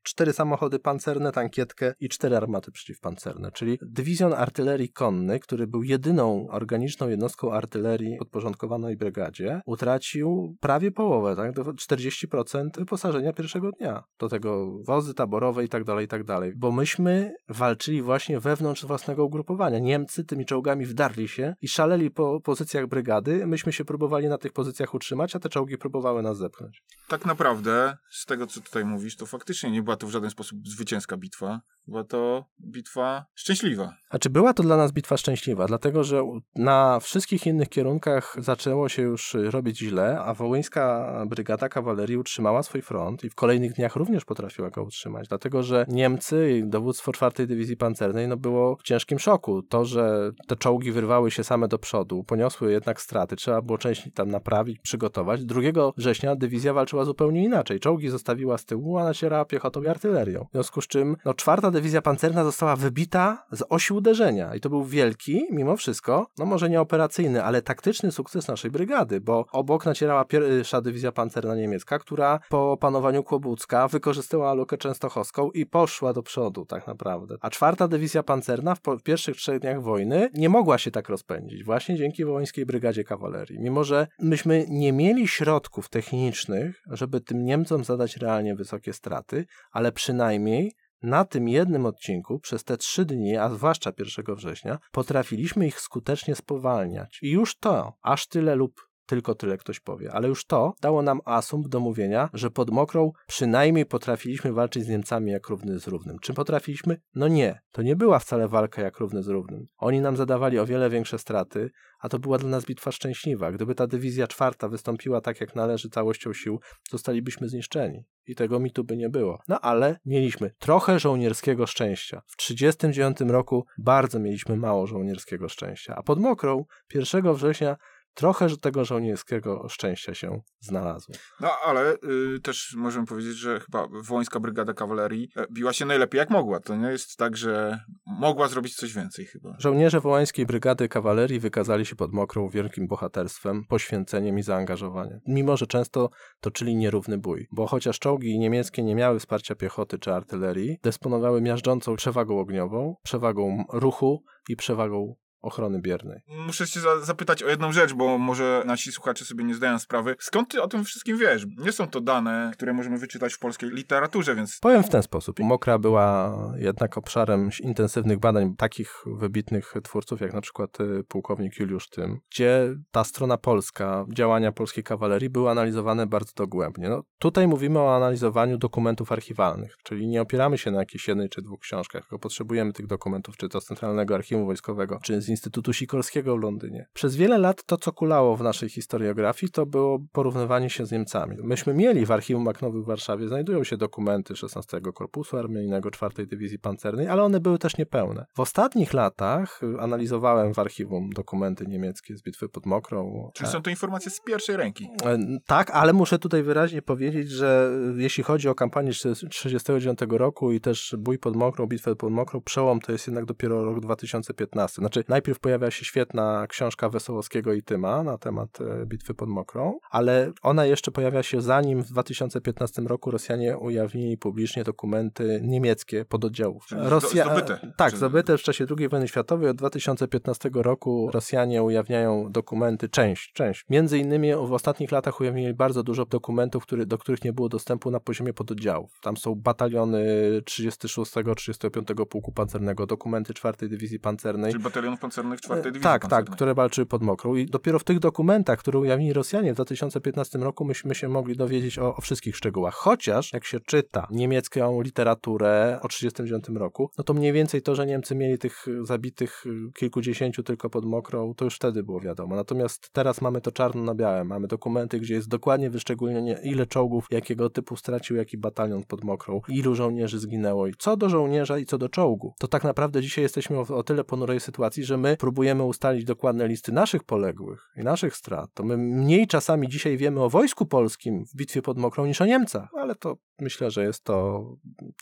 4 0.02 0.32
samochody 0.32 0.78
pancerne, 0.78 1.32
tankietkę 1.32 1.94
i 2.00 2.08
4 2.08 2.36
armaty 2.36 2.72
przeciwpancerne, 2.72 3.52
czyli 3.52 3.78
dywizjon 3.82 4.32
artylerii 4.32 4.92
konnej, 4.92 5.40
który 5.40 5.66
był 5.66 5.82
jedyną 5.82 6.48
organiczną 6.48 7.08
jednostką 7.08 7.52
artylerii 7.52 8.16
podporządkowanej 8.18 8.96
brygadzie, 8.96 9.60
utracił 9.66 10.56
prawie 10.60 10.90
połowę, 10.90 11.36
tak, 11.36 11.52
do 11.52 11.64
40% 11.64 12.68
wyposażenia 12.76 13.32
pierwszego 13.32 13.72
dnia. 13.72 14.04
Do 14.18 14.28
tego 14.28 14.82
wozy 14.82 15.14
taborowe 15.14 15.64
i 15.64 15.68
tak 15.68 15.84
dalej, 15.84 16.04
i 16.04 16.08
tak 16.08 16.24
dalej. 16.24 16.52
Bo 16.56 16.72
myśmy 16.72 17.34
walczyli 17.48 18.02
właśnie 18.02 18.40
wewnątrz 18.40 18.84
własnego 18.84 19.24
ugrupowania. 19.24 19.78
Niemcy 19.78 20.24
tymi 20.24 20.46
czołgami 20.46 20.86
wdarli 20.86 21.28
się 21.28 21.54
i 21.62 21.68
szaleli 21.68 22.10
po 22.10 22.40
pozycjach 22.40 22.86
brygady. 22.86 23.46
Myśmy 23.46 23.72
się 23.72 23.84
próbowali 23.84 24.28
na 24.28 24.38
tych 24.38 24.52
pozycjach 24.52 24.94
utrzymać, 24.94 25.36
a 25.36 25.38
te 25.38 25.48
czołgi 25.48 25.78
próbowały 25.78 26.22
nas 26.22 26.38
zepchnąć. 26.38 26.82
Tak 27.10 27.26
naprawdę, 27.26 27.96
z 28.10 28.26
tego 28.26 28.46
co 28.46 28.60
tutaj 28.60 28.84
mówisz, 28.84 29.16
to 29.16 29.26
faktycznie 29.26 29.70
nie 29.70 29.82
była 29.82 29.96
to 29.96 30.06
w 30.06 30.10
żaden 30.10 30.30
sposób 30.30 30.68
zwycięska 30.68 31.16
bitwa. 31.16 31.60
Była 31.90 32.04
to 32.04 32.44
bitwa 32.60 33.26
szczęśliwa. 33.34 33.94
A 34.10 34.18
czy 34.18 34.30
była 34.30 34.54
to 34.54 34.62
dla 34.62 34.76
nas 34.76 34.92
bitwa 34.92 35.16
szczęśliwa? 35.16 35.66
Dlatego, 35.66 36.04
że 36.04 36.22
na 36.54 37.00
wszystkich 37.00 37.46
innych 37.46 37.68
kierunkach 37.68 38.36
zaczęło 38.38 38.88
się 38.88 39.02
już 39.02 39.36
robić 39.50 39.78
źle, 39.78 40.20
a 40.20 40.34
wołyńska 40.34 41.12
brygada 41.26 41.68
kawalerii 41.68 42.16
utrzymała 42.16 42.62
swój 42.62 42.82
front 42.82 43.24
i 43.24 43.30
w 43.30 43.34
kolejnych 43.34 43.72
dniach 43.72 43.96
również 43.96 44.24
potrafiła 44.24 44.70
go 44.70 44.82
utrzymać. 44.82 45.28
Dlatego, 45.28 45.62
że 45.62 45.86
Niemcy 45.88 46.58
i 46.58 46.68
dowództwo 46.68 47.12
czwartej 47.12 47.46
Dywizji 47.46 47.76
Pancernej 47.76 48.28
no 48.28 48.36
było 48.36 48.76
w 48.76 48.82
ciężkim 48.82 49.18
szoku. 49.18 49.62
To, 49.62 49.84
że 49.84 50.30
te 50.46 50.56
czołgi 50.56 50.92
wyrwały 50.92 51.30
się 51.30 51.44
same 51.44 51.68
do 51.68 51.78
przodu, 51.78 52.24
poniosły 52.24 52.72
jednak 52.72 53.00
straty, 53.00 53.36
trzeba 53.36 53.62
było 53.62 53.78
część 53.78 54.08
tam 54.14 54.30
naprawić, 54.30 54.78
przygotować. 54.78 55.44
2 55.44 55.60
września 55.96 56.36
dywizja 56.36 56.72
walczyła 56.72 57.04
zupełnie 57.04 57.44
inaczej. 57.44 57.80
Czołgi 57.80 58.08
zostawiła 58.08 58.58
z 58.58 58.64
tyłu, 58.64 58.98
a 58.98 59.04
nacierała 59.04 59.44
piechotą 59.44 59.82
i 59.82 59.86
artylerią. 59.88 60.46
W 60.50 60.52
związku 60.52 60.80
z 60.80 60.86
czym 60.86 61.16
no, 61.24 61.34
czwarta 61.34 61.70
dywizja 61.80 62.02
pancerna 62.02 62.44
została 62.44 62.76
wybita 62.76 63.46
z 63.52 63.62
osi 63.68 63.92
uderzenia 63.92 64.54
i 64.54 64.60
to 64.60 64.70
był 64.70 64.84
wielki, 64.84 65.46
mimo 65.50 65.76
wszystko, 65.76 66.26
no 66.38 66.46
może 66.46 66.70
nie 66.70 66.80
operacyjny, 66.80 67.44
ale 67.44 67.62
taktyczny 67.62 68.12
sukces 68.12 68.48
naszej 68.48 68.70
brygady, 68.70 69.20
bo 69.20 69.46
obok 69.52 69.86
nacierała 69.86 70.24
pierwsza 70.24 70.80
dywizja 70.80 71.12
pancerna 71.12 71.56
niemiecka, 71.56 71.98
która 71.98 72.40
po 72.48 72.72
opanowaniu 72.72 73.22
Kłobucka 73.22 73.88
wykorzystała 73.88 74.54
lukę 74.54 74.78
częstochowską 74.78 75.50
i 75.50 75.66
poszła 75.66 76.12
do 76.12 76.22
przodu 76.22 76.64
tak 76.64 76.86
naprawdę. 76.86 77.36
A 77.40 77.50
czwarta 77.50 77.88
dywizja 77.88 78.22
pancerna 78.22 78.74
w, 78.74 78.80
w 78.98 79.02
pierwszych 79.02 79.36
trzech 79.36 79.60
dniach 79.60 79.82
wojny 79.82 80.28
nie 80.34 80.48
mogła 80.48 80.78
się 80.78 80.90
tak 80.90 81.08
rozpędzić, 81.08 81.64
właśnie 81.64 81.96
dzięki 81.96 82.24
wołyńskiej 82.24 82.66
brygadzie 82.66 83.04
kawalerii. 83.04 83.60
Mimo, 83.60 83.84
że 83.84 84.06
myśmy 84.18 84.66
nie 84.68 84.92
mieli 84.92 85.28
środków 85.28 85.88
technicznych, 85.88 86.82
żeby 86.86 87.20
tym 87.20 87.44
Niemcom 87.44 87.84
zadać 87.84 88.16
realnie 88.16 88.54
wysokie 88.54 88.92
straty, 88.92 89.46
ale 89.72 89.92
przynajmniej 89.92 90.72
na 91.02 91.24
tym 91.24 91.48
jednym 91.48 91.86
odcinku 91.86 92.38
przez 92.38 92.64
te 92.64 92.76
trzy 92.76 93.04
dni, 93.04 93.36
a 93.36 93.50
zwłaszcza 93.50 93.92
1 93.98 94.36
września, 94.36 94.78
potrafiliśmy 94.92 95.66
ich 95.66 95.80
skutecznie 95.80 96.34
spowalniać. 96.34 97.18
I 97.22 97.30
już 97.30 97.58
to, 97.58 97.92
aż 98.02 98.26
tyle 98.26 98.54
lub 98.54 98.89
tylko 99.10 99.34
tyle 99.34 99.58
ktoś 99.58 99.80
powie, 99.80 100.12
ale 100.12 100.28
już 100.28 100.44
to 100.44 100.74
dało 100.80 101.02
nam 101.02 101.20
asumpt 101.24 101.68
do 101.68 101.80
mówienia, 101.80 102.30
że 102.32 102.50
pod 102.50 102.70
Mokrą 102.70 103.12
przynajmniej 103.26 103.86
potrafiliśmy 103.86 104.52
walczyć 104.52 104.84
z 104.84 104.88
Niemcami 104.88 105.32
jak 105.32 105.48
równy 105.48 105.78
z 105.78 105.86
równym. 105.86 106.18
Czy 106.18 106.34
potrafiliśmy? 106.34 107.00
No 107.14 107.28
nie, 107.28 107.60
to 107.72 107.82
nie 107.82 107.96
była 107.96 108.18
wcale 108.18 108.48
walka 108.48 108.82
jak 108.82 108.98
równy 108.98 109.22
z 109.22 109.28
równym. 109.28 109.66
Oni 109.78 110.00
nam 110.00 110.16
zadawali 110.16 110.58
o 110.58 110.66
wiele 110.66 110.90
większe 110.90 111.18
straty, 111.18 111.70
a 112.00 112.08
to 112.08 112.18
była 112.18 112.38
dla 112.38 112.48
nas 112.48 112.64
bitwa 112.64 112.92
szczęśliwa. 112.92 113.52
Gdyby 113.52 113.74
ta 113.74 113.86
dywizja 113.86 114.26
czwarta 114.26 114.68
wystąpiła 114.68 115.20
tak 115.20 115.40
jak 115.40 115.54
należy 115.54 115.90
całością 115.90 116.32
sił, 116.32 116.60
zostalibyśmy 116.90 117.48
zniszczeni. 117.48 118.04
I 118.26 118.34
tego 118.34 118.60
mitu 118.60 118.84
by 118.84 118.96
nie 118.96 119.08
było. 119.08 119.38
No 119.48 119.60
ale 119.60 119.98
mieliśmy 120.04 120.50
trochę 120.58 120.98
żołnierskiego 120.98 121.66
szczęścia. 121.66 122.22
W 122.26 122.36
1939 122.36 123.32
roku 123.32 123.64
bardzo 123.78 124.18
mieliśmy 124.18 124.56
mało 124.56 124.86
żołnierskiego 124.86 125.48
szczęścia, 125.48 125.94
a 125.96 126.02
pod 126.02 126.20
Mokrą 126.20 126.64
1 126.94 127.34
września 127.34 127.76
trochę 128.14 128.56
tego 128.56 128.84
żołnierskiego 128.84 129.68
szczęścia 129.68 130.14
się 130.14 130.40
znalazło. 130.60 131.14
No, 131.40 131.50
ale 131.64 131.94
y, 131.94 132.40
też 132.42 132.74
możemy 132.76 133.06
powiedzieć, 133.06 133.36
że 133.36 133.60
chyba 133.60 133.86
Wołyńska 134.02 134.40
Brygada 134.40 134.74
Kawalerii 134.74 135.28
e, 135.36 135.46
biła 135.52 135.72
się 135.72 135.86
najlepiej 135.86 136.18
jak 136.18 136.30
mogła. 136.30 136.60
To 136.60 136.76
nie 136.76 136.88
jest 136.88 137.16
tak, 137.16 137.36
że 137.36 137.80
mogła 138.06 138.48
zrobić 138.48 138.74
coś 138.74 138.94
więcej 138.94 139.26
chyba. 139.26 139.56
Żołnierze 139.58 140.00
Wołańskiej 140.00 140.46
Brygady 140.46 140.88
Kawalerii 140.88 141.40
wykazali 141.40 141.86
się 141.86 141.96
pod 141.96 142.12
Mokrą 142.12 142.48
wielkim 142.48 142.86
bohaterstwem, 142.86 143.64
poświęceniem 143.68 144.38
i 144.38 144.42
zaangażowaniem. 144.42 145.20
Mimo, 145.26 145.56
że 145.56 145.66
często 145.66 146.10
toczyli 146.40 146.76
nierówny 146.76 147.18
bój, 147.18 147.48
bo 147.52 147.66
chociaż 147.66 147.98
czołgi 147.98 148.38
niemieckie 148.38 148.82
nie 148.82 148.94
miały 148.94 149.18
wsparcia 149.18 149.54
piechoty 149.54 149.98
czy 149.98 150.12
artylerii, 150.14 150.78
dysponowały 150.82 151.40
miażdżącą 151.40 151.96
przewagą 151.96 152.40
ogniową, 152.40 152.96
przewagą 153.02 153.64
ruchu 153.72 154.24
i 154.48 154.56
przewagą 154.56 155.14
ochrony 155.42 155.80
biernej. 155.80 156.20
Muszę 156.28 156.66
cię 156.66 156.80
za 156.80 157.00
zapytać 157.00 157.42
o 157.42 157.48
jedną 157.48 157.72
rzecz, 157.72 157.94
bo 157.94 158.18
może 158.18 158.62
nasi 158.66 158.92
słuchacze 158.92 159.24
sobie 159.24 159.44
nie 159.44 159.54
zdają 159.54 159.78
sprawy. 159.78 160.16
Skąd 160.18 160.48
ty 160.50 160.62
o 160.62 160.68
tym 160.68 160.84
wszystkim 160.84 161.18
wiesz? 161.18 161.46
Nie 161.58 161.72
są 161.72 161.88
to 161.88 162.00
dane, 162.00 162.50
które 162.54 162.72
możemy 162.72 162.98
wyczytać 162.98 163.34
w 163.34 163.38
polskiej 163.38 163.70
literaturze, 163.70 164.34
więc... 164.34 164.58
Powiem 164.60 164.82
w 164.82 164.88
ten 164.88 165.02
sposób. 165.02 165.38
Mokra 165.38 165.78
była 165.78 166.36
jednak 166.56 166.98
obszarem 166.98 167.50
intensywnych 167.62 168.18
badań 168.18 168.56
takich 168.56 169.04
wybitnych 169.06 169.74
twórców, 169.82 170.20
jak 170.20 170.32
na 170.32 170.40
przykład 170.40 170.80
y, 170.80 171.04
pułkownik 171.08 171.58
Juliusz 171.58 171.88
Tym, 171.88 172.20
gdzie 172.30 172.74
ta 172.90 173.04
strona 173.04 173.36
polska, 173.36 174.06
działania 174.12 174.52
polskiej 174.52 174.84
kawalerii 174.84 175.30
były 175.30 175.50
analizowane 175.50 176.06
bardzo 176.06 176.32
dogłębnie. 176.36 176.88
No, 176.88 177.02
tutaj 177.18 177.48
mówimy 177.48 177.78
o 177.78 177.96
analizowaniu 177.96 178.58
dokumentów 178.58 179.12
archiwalnych, 179.12 179.76
czyli 179.82 180.08
nie 180.08 180.22
opieramy 180.22 180.58
się 180.58 180.70
na 180.70 180.78
jakiejś 180.78 181.08
jednej 181.08 181.28
czy 181.28 181.42
dwóch 181.42 181.60
książkach, 181.60 182.02
tylko 182.02 182.18
potrzebujemy 182.18 182.72
tych 182.72 182.86
dokumentów, 182.86 183.36
czy 183.36 183.48
to 183.48 183.60
z 183.60 183.64
Centralnego 183.64 184.14
Archiwum 184.14 184.46
Wojskowego, 184.46 184.98
czy 185.02 185.20
z 185.20 185.28
Instytutu 185.30 185.72
Sikorskiego 185.72 186.36
w 186.36 186.40
Londynie. 186.40 186.86
Przez 186.92 187.16
wiele 187.16 187.38
lat 187.38 187.64
to, 187.64 187.76
co 187.76 187.92
kulało 187.92 188.36
w 188.36 188.42
naszej 188.42 188.68
historiografii, 188.68 189.52
to 189.52 189.66
było 189.66 189.98
porównywanie 190.12 190.70
się 190.70 190.86
z 190.86 190.92
Niemcami. 190.92 191.36
Myśmy 191.42 191.74
mieli 191.74 192.06
w 192.06 192.10
Archiwum 192.10 192.44
Maknowy 192.44 192.82
w 192.82 192.86
Warszawie, 192.86 193.28
znajdują 193.28 193.64
się 193.64 193.76
dokumenty 193.76 194.36
16 194.36 194.80
Korpusu 194.94 195.36
Armijnego 195.36 195.90
4 195.90 196.26
Dywizji 196.26 196.58
Pancernej, 196.58 197.08
ale 197.08 197.22
one 197.22 197.40
były 197.40 197.58
też 197.58 197.76
niepełne. 197.78 198.26
W 198.34 198.40
ostatnich 198.40 198.92
latach 198.92 199.60
y, 199.62 199.80
analizowałem 199.80 200.54
w 200.54 200.58
archiwum 200.58 201.10
dokumenty 201.10 201.66
niemieckie 201.66 202.16
z 202.16 202.22
bitwy 202.22 202.48
pod 202.48 202.66
Mokrą. 202.66 203.30
Czyli 203.34 203.50
są 203.50 203.62
to 203.62 203.70
informacje 203.70 204.10
z 204.10 204.20
pierwszej 204.20 204.56
ręki. 204.56 204.88
E, 205.04 205.18
tak, 205.46 205.70
ale 205.70 205.92
muszę 205.92 206.18
tutaj 206.18 206.42
wyraźnie 206.42 206.82
powiedzieć, 206.82 207.30
że 207.30 207.70
y, 207.98 208.02
jeśli 208.02 208.24
chodzi 208.24 208.48
o 208.48 208.54
kampanię 208.54 208.92
1939 208.92 209.98
roku 210.10 210.52
i 210.52 210.60
też 210.60 210.94
bój 210.98 211.18
pod 211.18 211.36
Mokrą, 211.36 211.66
bitwę 211.66 211.96
pod 211.96 212.12
Mokrą, 212.12 212.40
przełom 212.40 212.80
to 212.80 212.92
jest 212.92 213.06
jednak 213.06 213.24
dopiero 213.24 213.64
rok 213.64 213.80
2015. 213.80 214.82
Znaczy, 214.82 215.04
Najpierw 215.20 215.38
pojawia 215.38 215.70
się 215.70 215.84
świetna 215.84 216.46
książka 216.48 216.88
Wesołowskiego 216.88 217.52
i 217.52 217.62
Tyma 217.62 218.02
na 218.02 218.18
temat 218.18 218.60
e, 218.60 218.86
bitwy 218.86 219.14
pod 219.14 219.28
Mokrą, 219.28 219.78
ale 219.90 220.32
ona 220.42 220.66
jeszcze 220.66 220.90
pojawia 220.90 221.22
się 221.22 221.40
zanim 221.40 221.82
w 221.82 221.86
2015 221.86 222.82
roku 222.82 223.10
Rosjanie 223.10 223.58
ujawnili 223.58 224.18
publicznie 224.18 224.64
dokumenty 224.64 225.40
niemieckie 225.44 226.04
pododdziałów. 226.04 226.66
Rosja... 226.72 227.24
Zdobyte. 227.24 227.72
Tak, 227.76 227.96
zdobyte 227.96 228.38
w 228.38 228.42
czasie 228.42 228.66
II 228.78 228.88
wojny 228.88 229.08
światowej. 229.08 229.48
Od 229.48 229.56
2015 229.56 230.50
roku 230.54 231.10
Rosjanie 231.12 231.62
ujawniają 231.62 232.32
dokumenty, 232.32 232.88
część, 232.88 233.32
część. 233.32 233.64
Między 233.70 233.98
innymi 233.98 234.34
w 234.34 234.52
ostatnich 234.52 234.92
latach 234.92 235.20
ujawnili 235.20 235.54
bardzo 235.54 235.82
dużo 235.82 236.04
dokumentów, 236.06 236.62
który, 236.62 236.86
do 236.86 236.98
których 236.98 237.24
nie 237.24 237.32
było 237.32 237.48
dostępu 237.48 237.90
na 237.90 238.00
poziomie 238.00 238.32
pododdziałów. 238.32 239.00
Tam 239.00 239.16
są 239.16 239.34
bataliony 239.34 240.04
36-35 240.44 242.06
Pułku 242.06 242.32
Pancernego, 242.32 242.86
dokumenty 242.86 243.34
4 243.34 243.68
Dywizji 243.68 244.00
Pancernej. 244.00 244.52
Czyli 244.52 244.64
batalionów 244.64 245.00
koncerny 245.10 245.36
w 245.36 245.40
czwartej 245.40 245.60
E, 245.68 245.72
dywizji 245.72 245.82
Tak, 245.82 246.08
tak, 246.08 246.30
które 246.30 246.54
walczyły 246.54 246.86
pod 246.86 247.02
Mokrą. 247.02 247.34
I 247.34 247.46
dopiero 247.46 247.78
w 247.78 247.84
tych 247.84 247.98
dokumentach, 247.98 248.58
które 248.58 248.78
ujawnili 248.78 249.12
Rosjanie 249.12 249.52
w 249.52 249.54
2015 249.54 250.38
roku, 250.38 250.64
myśmy 250.64 250.94
się 250.94 251.08
mogli 251.08 251.36
dowiedzieć 251.36 251.78
o, 251.78 251.96
o 251.96 252.00
wszystkich 252.00 252.36
szczegółach. 252.36 252.74
Chociaż, 252.74 253.32
jak 253.32 253.44
się 253.44 253.60
czyta 253.60 254.06
niemiecką 254.10 254.80
literaturę 254.82 255.78
o 255.82 255.88
1939 255.88 256.60
roku, 256.60 256.90
no 256.98 257.04
to 257.04 257.14
mniej 257.14 257.32
więcej 257.32 257.62
to, 257.62 257.74
że 257.74 257.86
Niemcy 257.86 258.14
mieli 258.14 258.38
tych 258.38 258.66
zabitych 258.82 259.44
kilkudziesięciu 259.74 260.42
tylko 260.42 260.70
pod 260.70 260.84
Mokrą, 260.84 261.34
to 261.34 261.44
już 261.44 261.56
wtedy 261.56 261.82
było 261.82 262.00
wiadomo. 262.00 262.36
Natomiast 262.36 262.90
teraz 262.92 263.20
mamy 263.20 263.40
to 263.40 263.52
czarno 263.52 263.82
na 263.82 263.94
białe. 263.94 264.24
Mamy 264.24 264.48
dokumenty, 264.48 265.00
gdzie 265.00 265.14
jest 265.14 265.28
dokładnie 265.28 265.70
wyszczególnienie, 265.70 266.38
ile 266.42 266.66
czołgów, 266.66 267.06
jakiego 267.10 267.50
typu 267.50 267.76
stracił 267.76 268.16
jaki 268.16 268.38
batalion 268.38 268.84
pod 268.84 269.04
Mokrą, 269.04 269.40
ilu 269.48 269.74
żołnierzy 269.74 270.18
zginęło 270.18 270.66
i 270.66 270.72
co 270.78 270.96
do 270.96 271.08
żołnierza 271.08 271.58
i 271.58 271.66
co 271.66 271.78
do 271.78 271.88
czołgu. 271.88 272.34
To 272.38 272.48
tak 272.48 272.64
naprawdę 272.64 273.02
dzisiaj 273.02 273.22
jesteśmy 273.22 273.58
o, 273.58 273.62
o 273.76 273.82
tyle 273.82 274.04
ponurej 274.04 274.40
sytuacji, 274.40 274.84
że 274.84 274.99
my 275.00 275.16
próbujemy 275.16 275.62
ustalić 275.64 276.04
dokładne 276.04 276.48
listy 276.48 276.72
naszych 276.72 277.04
poległych 277.04 277.72
i 277.76 277.80
naszych 277.80 278.16
strat. 278.16 278.50
To 278.54 278.64
my 278.64 278.76
mniej 278.76 279.26
czasami 279.26 279.68
dzisiaj 279.68 279.96
wiemy 279.96 280.22
o 280.22 280.30
wojsku 280.30 280.66
polskim 280.66 281.24
w 281.24 281.36
bitwie 281.36 281.62
pod 281.62 281.78
Mokrą 281.78 282.06
niż 282.06 282.20
o 282.20 282.26
Niemcach, 282.26 282.68
ale 282.74 282.94
to 282.94 283.16
myślę, 283.40 283.70
że 283.70 283.84
jest 283.84 284.04
to 284.04 284.44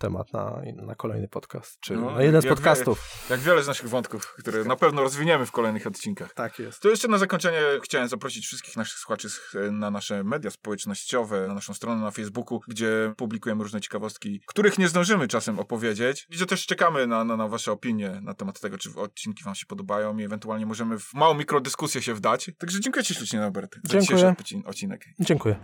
temat 0.01 0.33
na, 0.33 0.61
na 0.77 0.95
kolejny 0.95 1.29
podcast, 1.29 1.81
czy 1.81 1.97
No, 1.97 2.11
na 2.11 2.23
jeden 2.23 2.43
z 2.43 2.45
jak 2.45 2.55
podcastów. 2.55 3.27
Jak 3.31 3.41
wiele 3.41 3.63
z 3.63 3.67
naszych 3.67 3.89
wątków, 3.89 4.35
które 4.39 4.65
na 4.65 4.77
pewno 4.77 5.03
rozwiniemy 5.03 5.47
w 5.47 5.53
kolejnych 5.53 5.87
odcinkach. 5.87 6.35
Tak 6.35 6.59
jest. 6.59 6.81
To 6.81 6.89
jeszcze 6.89 7.09
na 7.09 7.19
zakończenie 7.19 7.61
chciałem 7.83 8.09
zaprosić 8.09 8.47
wszystkich 8.47 8.77
naszych 8.77 8.99
słuchaczy 8.99 9.29
na 9.73 9.91
nasze 9.91 10.25
media 10.25 10.51
społecznościowe, 10.51 11.49
na 11.49 11.55
naszą 11.55 11.75
stronę 11.75 12.03
na 12.03 12.11
Facebooku, 12.11 12.61
gdzie 12.69 13.13
publikujemy 13.17 13.63
różne 13.63 13.81
ciekawostki, 13.81 14.41
których 14.47 14.79
nie 14.79 14.89
zdążymy 14.89 15.29
czasem 15.29 15.59
opowiedzieć. 15.59 16.27
Gdzie 16.31 16.47
też 16.47 16.67
czekamy 16.67 17.07
na, 17.07 17.25
na, 17.25 17.37
na 17.37 17.49
wasze 17.49 17.73
opinie 17.73 18.21
na 18.23 18.35
temat 18.35 18.61
tego, 18.61 18.79
czy 18.79 18.91
odcinki 18.97 19.45
wam 19.45 19.55
się 19.55 19.67
podobają 19.67 20.19
i 20.19 20.25
ewentualnie 20.25 20.67
możemy 20.67 20.99
w 20.99 21.15
małą 21.15 21.35
mikrodyskusję 21.35 22.03
się 22.03 22.15
wdać. 22.15 22.51
Także 22.59 22.81
dziękuję 22.81 23.05
ci 23.05 23.15
ślicznie, 23.15 23.41
Norbert, 23.41 23.75
za 23.75 23.81
Dziękuję. 23.85 24.01
dzisiejszy 24.01 24.27
odcin- 24.27 24.69
odcinek. 24.69 25.05
Dziękuję. 25.21 25.57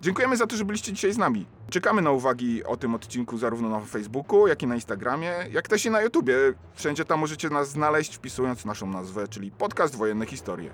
Dziękujemy 0.00 0.36
za 0.36 0.46
to, 0.46 0.56
że 0.56 0.64
byliście 0.64 0.92
dzisiaj 0.92 1.12
z 1.12 1.18
nami. 1.18 1.46
Czekamy 1.70 2.02
na 2.02 2.10
uwagi 2.10 2.64
o 2.64 2.76
tym 2.76 2.94
odcinku 2.94 3.38
zarówno 3.38 3.68
na 3.68 3.80
Facebooku, 3.80 4.46
jak 4.46 4.62
i 4.62 4.66
na 4.66 4.74
Instagramie, 4.74 5.34
jak 5.52 5.68
też 5.68 5.86
i 5.86 5.90
na 5.90 6.02
YouTubie. 6.02 6.34
Wszędzie 6.74 7.04
tam 7.04 7.20
możecie 7.20 7.50
nas 7.50 7.70
znaleźć 7.70 8.16
wpisując 8.16 8.64
naszą 8.64 8.86
nazwę, 8.86 9.28
czyli 9.28 9.50
Podcast 9.50 9.96
Wojenne 9.96 10.26
Historie. 10.26 10.70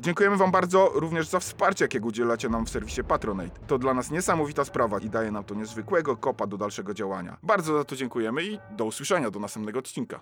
Dziękujemy 0.00 0.36
Wam 0.36 0.50
bardzo 0.50 0.90
również 0.94 1.28
za 1.28 1.40
wsparcie, 1.40 1.84
jakiego 1.84 2.08
udzielacie 2.08 2.48
nam 2.48 2.66
w 2.66 2.70
serwisie 2.70 3.04
Patronate. 3.04 3.60
To 3.66 3.78
dla 3.78 3.94
nas 3.94 4.10
niesamowita 4.10 4.64
sprawa 4.64 4.98
i 4.98 5.10
daje 5.10 5.30
nam 5.30 5.44
to 5.44 5.54
niezwykłego 5.54 6.16
kopa 6.16 6.46
do 6.46 6.56
dalszego 6.56 6.94
działania. 6.94 7.36
Bardzo 7.42 7.78
za 7.78 7.84
to 7.84 7.96
dziękujemy 7.96 8.44
i 8.44 8.58
do 8.70 8.84
usłyszenia 8.84 9.30
do 9.30 9.40
następnego 9.40 9.78
odcinka. 9.78 10.20